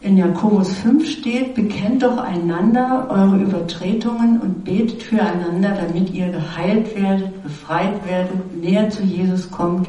in 0.00 0.16
Jakobus 0.16 0.72
5 0.74 1.10
steht, 1.10 1.54
bekennt 1.54 2.04
doch 2.04 2.18
einander 2.18 3.08
eure 3.10 3.42
Übertretungen 3.42 4.40
und 4.40 4.64
betet 4.64 5.02
füreinander, 5.02 5.70
damit 5.70 6.14
ihr 6.14 6.28
geheilt 6.28 6.94
werdet, 6.94 7.42
befreit 7.42 8.06
werdet, 8.06 8.56
näher 8.62 8.88
zu 8.88 9.02
Jesus 9.02 9.50
kommt. 9.50 9.88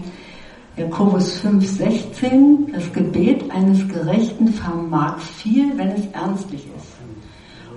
Jakobus 0.75 1.39
5, 1.39 1.67
16, 1.67 2.71
das 2.73 2.91
Gebet 2.91 3.51
eines 3.51 3.87
Gerechten 3.87 4.47
vermag 4.47 5.19
viel, 5.19 5.77
wenn 5.77 5.89
es 5.89 6.05
ernstlich 6.13 6.65
ist. 6.75 6.87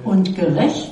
Und 0.05 0.35
gerecht, 0.35 0.92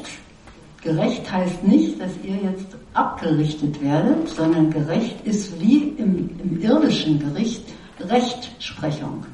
gerecht 0.82 1.30
heißt 1.30 1.64
nicht, 1.64 2.00
dass 2.00 2.10
ihr 2.22 2.36
jetzt 2.36 2.66
abgerichtet 2.94 3.82
werdet, 3.82 4.28
sondern 4.28 4.70
gerecht 4.70 5.16
ist 5.24 5.60
wie 5.60 5.94
im, 5.98 6.30
im 6.42 6.60
irdischen 6.60 7.18
Gericht 7.18 7.64
Rechtsprechung. 8.08 9.24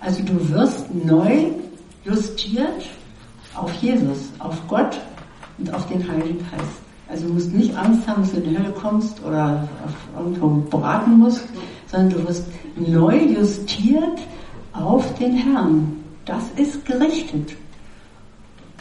Also 0.00 0.22
du 0.22 0.48
wirst 0.50 0.94
neu 0.94 1.46
justiert 2.04 2.84
auf 3.54 3.72
Jesus, 3.82 4.30
auf 4.38 4.56
Gott 4.68 4.98
und 5.58 5.72
auf 5.72 5.86
den 5.88 6.06
Heiligen 6.06 6.38
Geist. 6.50 6.86
Also 7.08 7.26
du 7.28 7.34
musst 7.34 7.52
nicht 7.52 7.74
Angst 7.76 8.06
haben, 8.06 8.22
dass 8.22 8.32
du 8.32 8.38
in 8.38 8.50
die 8.50 8.58
Hölle 8.58 8.72
kommst 8.72 9.22
oder 9.24 9.66
irgendwo 10.16 10.48
braten 10.76 11.18
musst, 11.18 11.44
sondern 11.86 12.10
du 12.10 12.28
wirst 12.28 12.46
neu 12.76 13.16
justiert 13.16 14.18
auf 14.72 15.14
den 15.14 15.34
Herrn. 15.34 16.04
Das 16.24 16.42
ist 16.56 16.84
gerichtet. 16.84 17.56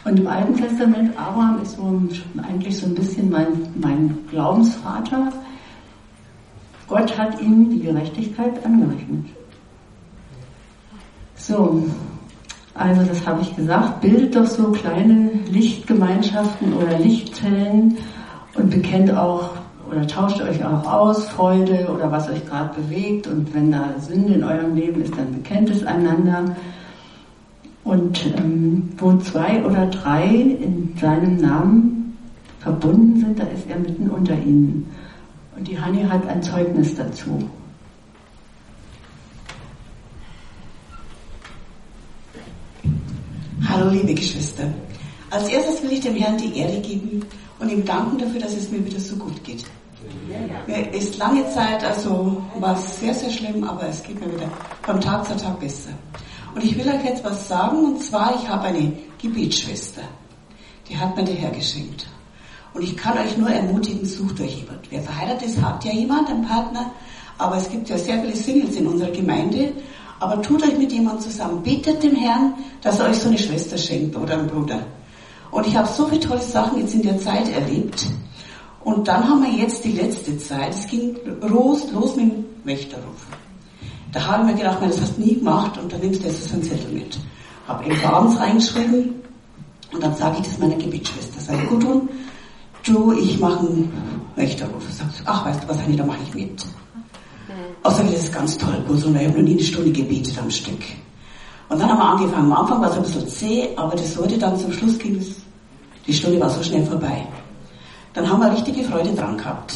Und 0.06 0.20
im 0.20 0.28
Alten 0.28 0.56
Testament, 0.56 1.18
Abraham 1.18 1.62
ist 1.64 1.78
so 1.78 2.02
eigentlich 2.48 2.78
so 2.78 2.86
ein 2.86 2.94
bisschen 2.94 3.30
mein, 3.30 3.48
mein 3.76 4.18
Glaubensvater. 4.30 5.34
Gott 6.88 7.18
hat 7.18 7.42
ihm 7.42 7.72
die 7.72 7.80
Gerechtigkeit 7.80 8.64
angerechnet. 8.64 9.26
So, 11.36 11.84
also 12.76 13.02
das 13.04 13.26
habe 13.26 13.42
ich 13.42 13.56
gesagt, 13.56 14.02
bildet 14.02 14.36
doch 14.36 14.46
so 14.46 14.72
kleine 14.72 15.32
Lichtgemeinschaften 15.50 16.74
oder 16.74 17.00
Lichtzellen 17.00 17.98
und 18.54 18.70
bekennt 18.70 19.12
auch 19.12 19.50
oder 19.90 20.06
tauscht 20.08 20.42
euch 20.42 20.64
auch 20.64 20.86
aus, 20.92 21.28
Freude 21.30 21.88
oder 21.94 22.12
was 22.12 22.30
euch 22.30 22.46
gerade 22.46 22.80
bewegt 22.80 23.28
und 23.28 23.54
wenn 23.54 23.72
da 23.72 23.94
Sünde 24.00 24.34
in 24.34 24.44
eurem 24.44 24.76
Leben 24.76 25.02
ist, 25.02 25.16
dann 25.18 25.32
bekennt 25.34 25.70
es 25.70 25.84
einander. 25.84 26.56
Und 27.86 28.26
ähm, 28.26 28.90
wo 28.98 29.16
zwei 29.20 29.64
oder 29.64 29.86
drei 29.86 30.26
in 30.26 30.98
seinem 31.00 31.38
Namen 31.38 32.18
verbunden 32.60 33.20
sind, 33.20 33.40
da 33.40 33.44
ist 33.44 33.70
er 33.70 33.78
mitten 33.78 34.10
unter 34.10 34.34
ihnen. 34.34 34.92
Und 35.56 35.68
die 35.68 35.80
Hanni 35.80 36.04
hat 36.04 36.28
ein 36.28 36.42
Zeugnis 36.42 36.96
dazu. 36.96 37.48
Hallo 43.68 43.92
liebe 43.92 44.16
Geschwister. 44.16 44.64
Als 45.30 45.48
erstes 45.50 45.84
will 45.84 45.92
ich 45.92 46.02
dem 46.02 46.16
Herrn 46.16 46.38
die 46.40 46.58
Ehre 46.58 46.82
geben 46.82 47.24
und 47.60 47.72
ihm 47.72 47.86
danken 47.86 48.18
dafür, 48.18 48.40
dass 48.40 48.58
es 48.58 48.72
mir 48.72 48.84
wieder 48.84 49.00
so 49.00 49.16
gut 49.16 49.44
geht. 49.44 49.64
Mir 50.66 50.92
ist 50.92 51.20
lange 51.20 51.48
Zeit, 51.52 51.84
also 51.84 52.42
war 52.60 52.76
es 52.76 53.00
sehr, 53.00 53.14
sehr 53.14 53.30
schlimm, 53.30 53.64
aber 53.64 53.90
es 53.90 54.02
geht 54.02 54.20
mir 54.20 54.34
wieder 54.34 54.50
von 54.82 55.00
Tag 55.00 55.26
zu 55.28 55.36
Tag 55.38 55.60
besser. 55.60 55.92
Und 56.56 56.64
ich 56.64 56.78
will 56.78 56.88
euch 56.88 57.04
jetzt 57.04 57.24
was 57.24 57.50
sagen, 57.50 57.84
und 57.84 58.02
zwar, 58.02 58.34
ich 58.34 58.48
habe 58.48 58.64
eine 58.64 58.94
Gebetsschwester. 59.22 60.04
Die 60.88 60.98
hat 60.98 61.16
mir 61.18 61.26
der 61.26 61.36
Herr 61.36 61.52
geschenkt. 61.52 62.08
Und 62.74 62.82
ich 62.82 62.96
kann 62.96 63.18
euch 63.18 63.38
nur 63.38 63.50
ermutigen, 63.50 64.06
sucht 64.06 64.40
euch 64.40 64.60
jemand. 64.60 64.90
Wer 64.90 65.02
verheiratet 65.02 65.50
ist, 65.50 65.62
hat 65.62 65.84
ja 65.84 65.92
jemand, 65.92 66.30
einen 66.30 66.46
Partner. 66.46 66.92
Aber 67.38 67.58
es 67.58 67.70
gibt 67.70 67.90
ja 67.90 67.98
sehr 67.98 68.22
viele 68.22 68.36
Singles 68.36 68.76
in 68.76 68.88
unserer 68.88 69.12
Gemeinde. 69.12 69.74
Aber 70.22 70.42
tut 70.42 70.64
euch 70.64 70.78
mit 70.78 70.94
jemandem 70.94 71.24
zusammen. 71.24 71.62
Betet 71.62 72.02
dem 72.02 72.16
Herrn, 72.16 72.54
dass 72.82 73.00
er 73.00 73.10
euch 73.10 73.18
so 73.18 73.28
eine 73.28 73.38
Schwester 73.38 73.78
schenkt 73.78 74.16
oder 74.16 74.38
einen 74.38 74.48
Bruder. 74.48 74.80
Und 75.52 75.68
ich 75.68 75.76
habe 75.76 75.90
so 75.90 76.06
viele 76.08 76.22
tolle 76.22 76.42
Sachen 76.42 76.80
jetzt 76.80 76.94
in 76.94 77.02
der 77.02 77.20
Zeit 77.20 77.50
erlebt. 77.50 78.08
Und 78.86 79.10
dann 79.10 79.28
haben 79.28 79.44
wir 79.44 79.52
jetzt 79.52 79.84
die 79.84 79.92
letzte 79.92 80.38
Zeit, 80.38 80.74
es 80.74 80.88
ging 80.88 81.18
los, 81.42 81.92
los 81.92 82.16
mit 82.16 82.32
dem 82.32 82.46
Wächterruf. 82.64 83.28
Da 84.16 84.26
habe 84.26 84.44
ich 84.44 84.56
mir 84.56 84.62
gedacht, 84.62 84.78
das 84.82 85.02
hast 85.02 85.18
du 85.18 85.22
nie 85.24 85.36
gemacht 85.36 85.78
und 85.78 85.92
dann 85.92 86.00
nimmst 86.00 86.22
du 86.22 86.28
jetzt 86.28 86.48
so 86.48 86.54
einen 86.54 86.64
Zettel 86.64 86.90
mit. 86.90 87.20
Habe 87.68 87.84
eben 87.84 88.06
abends 88.06 88.40
reingeschrieben 88.40 89.14
und 89.92 90.02
dann 90.02 90.16
sage 90.16 90.38
ich 90.40 90.48
das 90.48 90.58
meiner 90.58 90.76
Gebetsschwester. 90.76 91.42
Sage 91.42 91.66
gut 91.68 91.84
und 91.84 92.10
du, 92.86 93.12
ich 93.12 93.38
mache 93.42 93.60
einen 93.60 93.92
Wächterruf. 94.38 94.90
Sagst 94.90 95.20
du, 95.20 95.24
ach 95.26 95.46
weißt 95.46 95.64
du 95.64 95.68
was, 95.68 95.82
Hanni, 95.82 95.98
da 95.98 96.06
mache 96.06 96.20
ich 96.24 96.34
mit. 96.34 96.66
Außer 97.84 98.04
das 98.06 98.14
ist 98.14 98.34
ganz 98.34 98.58
toll, 98.58 98.82
Gudrun, 98.88 99.16
weil 99.16 99.24
ich 99.24 99.28
habe 99.28 99.40
noch 99.40 99.46
nie 99.50 99.56
eine 99.56 99.64
Stunde 99.64 99.92
gebetet 99.92 100.40
am 100.42 100.50
Stück. 100.50 100.80
Und 101.68 101.82
dann 101.82 101.90
haben 101.90 101.98
wir 101.98 102.06
angefangen. 102.06 102.54
Am 102.54 102.58
Anfang 102.58 102.80
war 102.80 102.92
es 102.92 102.96
ein 102.96 103.04
bisschen 103.04 103.28
zäh, 103.28 103.70
aber 103.76 103.98
das 103.98 104.18
wurde 104.18 104.38
dann 104.38 104.58
zum 104.58 104.72
Schluss 104.72 104.98
ging 104.98 105.18
es, 105.18 105.36
die 106.08 106.14
Stunde 106.14 106.40
war 106.40 106.50
so 106.50 106.64
schnell 106.64 106.86
vorbei. 106.86 107.28
Dann 108.14 108.30
haben 108.30 108.40
wir 108.40 108.54
richtige 108.54 108.82
Freude 108.86 109.14
dran 109.14 109.38
gehabt. 109.38 109.74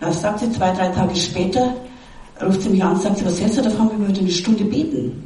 Dann 0.00 0.12
sagt 0.12 0.40
sie 0.40 0.50
zwei, 0.50 0.72
drei 0.72 0.88
Tage 0.88 1.14
später, 1.14 1.76
ruft 2.42 2.62
sie 2.62 2.68
mich 2.68 2.82
an 2.82 2.94
und 2.94 3.02
sagt, 3.02 3.24
was 3.24 3.40
hältst 3.40 3.58
du 3.58 3.62
davon, 3.62 3.90
wenn 3.90 4.00
wir 4.00 4.08
heute 4.08 4.20
eine 4.20 4.30
Stunde 4.30 4.64
beten? 4.64 5.24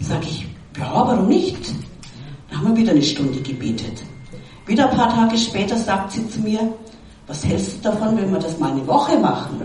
Sag 0.00 0.22
ich, 0.24 0.46
ja, 0.78 0.92
warum 0.92 1.28
nicht? 1.28 1.72
Dann 2.50 2.58
haben 2.58 2.68
wir 2.68 2.82
wieder 2.82 2.92
eine 2.92 3.02
Stunde 3.02 3.40
gebetet. 3.40 4.02
Wieder 4.66 4.90
ein 4.90 4.96
paar 4.96 5.08
Tage 5.08 5.36
später 5.36 5.76
sagt 5.76 6.12
sie 6.12 6.28
zu 6.28 6.40
mir, 6.40 6.60
was 7.26 7.44
hältst 7.44 7.78
du 7.78 7.90
davon, 7.90 8.16
wenn 8.16 8.30
wir 8.32 8.38
das 8.38 8.58
mal 8.58 8.72
eine 8.72 8.86
Woche 8.86 9.18
machen? 9.18 9.60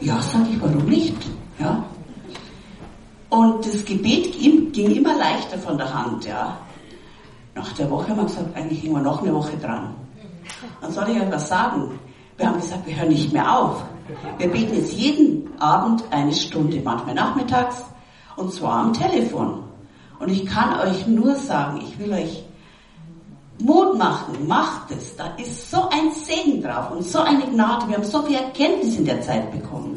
Ja, 0.00 0.20
sag 0.20 0.42
ich, 0.50 0.60
warum 0.60 0.84
nicht? 0.86 1.16
Ja. 1.58 1.84
Und 3.30 3.66
das 3.66 3.84
Gebet 3.84 4.32
ging 4.38 4.90
immer 4.94 5.16
leichter 5.16 5.58
von 5.58 5.78
der 5.78 5.92
Hand, 5.92 6.26
ja. 6.26 6.58
Nach 7.54 7.72
der 7.72 7.90
Woche 7.90 8.08
haben 8.08 8.18
wir 8.18 8.24
gesagt, 8.24 8.56
eigentlich 8.56 8.82
hängen 8.82 8.94
wir 8.94 9.02
noch 9.02 9.22
eine 9.22 9.34
Woche 9.34 9.56
dran. 9.56 9.94
Dann 10.80 10.92
soll 10.92 11.08
ich 11.10 11.20
euch 11.20 11.30
was 11.30 11.48
sagen. 11.48 11.98
Wir 12.36 12.48
haben 12.48 12.60
gesagt, 12.60 12.86
wir 12.86 12.96
hören 12.96 13.08
nicht 13.08 13.32
mehr 13.32 13.58
auf. 13.58 13.82
Wir 14.38 14.48
beten 14.48 14.74
jetzt 14.74 14.92
jeden 14.94 15.41
Abend 15.62 16.04
eine 16.10 16.32
Stunde, 16.32 16.80
manchmal 16.82 17.14
nachmittags, 17.14 17.84
und 18.36 18.52
zwar 18.52 18.80
am 18.80 18.92
Telefon. 18.92 19.62
Und 20.18 20.28
ich 20.28 20.44
kann 20.46 20.80
euch 20.80 21.06
nur 21.06 21.36
sagen, 21.36 21.80
ich 21.82 21.98
will 21.98 22.12
euch 22.12 22.44
Mut 23.60 23.96
machen, 23.96 24.46
macht 24.46 24.90
es. 24.90 25.16
Da 25.16 25.26
ist 25.36 25.70
so 25.70 25.88
ein 25.88 26.10
Segen 26.12 26.62
drauf 26.62 26.90
und 26.90 27.04
so 27.04 27.20
eine 27.20 27.44
Gnade. 27.46 27.88
Wir 27.88 27.96
haben 27.96 28.04
so 28.04 28.22
viel 28.22 28.36
Erkenntnis 28.36 28.96
in 28.96 29.04
der 29.04 29.20
Zeit 29.20 29.50
bekommen. 29.52 29.94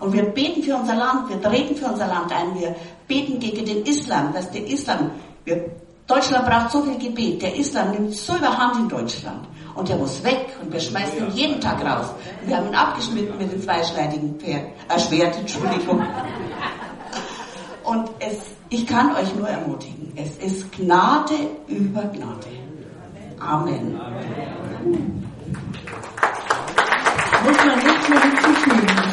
Und 0.00 0.12
wir 0.12 0.24
beten 0.24 0.62
für 0.62 0.76
unser 0.76 0.94
Land, 0.94 1.28
wir 1.28 1.40
treten 1.40 1.76
für 1.76 1.86
unser 1.86 2.06
Land 2.06 2.32
ein, 2.32 2.58
wir 2.58 2.74
beten 3.06 3.38
gegen 3.38 3.64
den 3.64 3.84
Islam, 3.84 4.32
dass 4.32 4.50
der 4.50 4.66
Islam, 4.66 5.10
wir, 5.44 5.70
Deutschland 6.06 6.46
braucht 6.46 6.72
so 6.72 6.82
viel 6.82 6.98
Gebet, 6.98 7.40
der 7.40 7.54
Islam 7.56 7.92
nimmt 7.92 8.12
so 8.12 8.36
überhand 8.36 8.76
in 8.76 8.88
Deutschland 8.88 9.46
und 9.74 9.88
der 9.88 9.96
muss 9.96 10.22
weg 10.22 10.48
und 10.62 10.72
wir 10.72 10.80
schmeißen 10.80 11.18
ihn 11.18 11.32
jeden 11.32 11.60
Tag 11.60 11.84
raus. 11.84 12.06
Und 12.40 12.48
wir 12.48 12.56
haben 12.56 12.68
ihn 12.68 12.74
abgeschnitten 12.74 13.36
mit 13.38 13.52
dem 13.52 13.62
zweischneidigen 13.62 14.38
Pferd, 14.38 14.66
äh, 14.88 15.00
Schwert, 15.00 15.36
Entschuldigung. 15.36 16.02
Und 17.84 18.10
es, 18.18 18.38
ich 18.70 18.86
kann 18.86 19.14
euch 19.14 19.34
nur 19.34 19.48
ermutigen, 19.48 20.12
es 20.16 20.36
ist 20.38 20.72
Gnade 20.72 21.34
über 21.66 22.02
Gnade. 22.02 22.48
Amen. 23.38 24.00
Amen. 24.00 25.28
Muss 27.44 27.56
man 27.66 27.78
nicht 27.78 28.08
mehr 28.08 28.20
hinzufügen. 28.22 29.03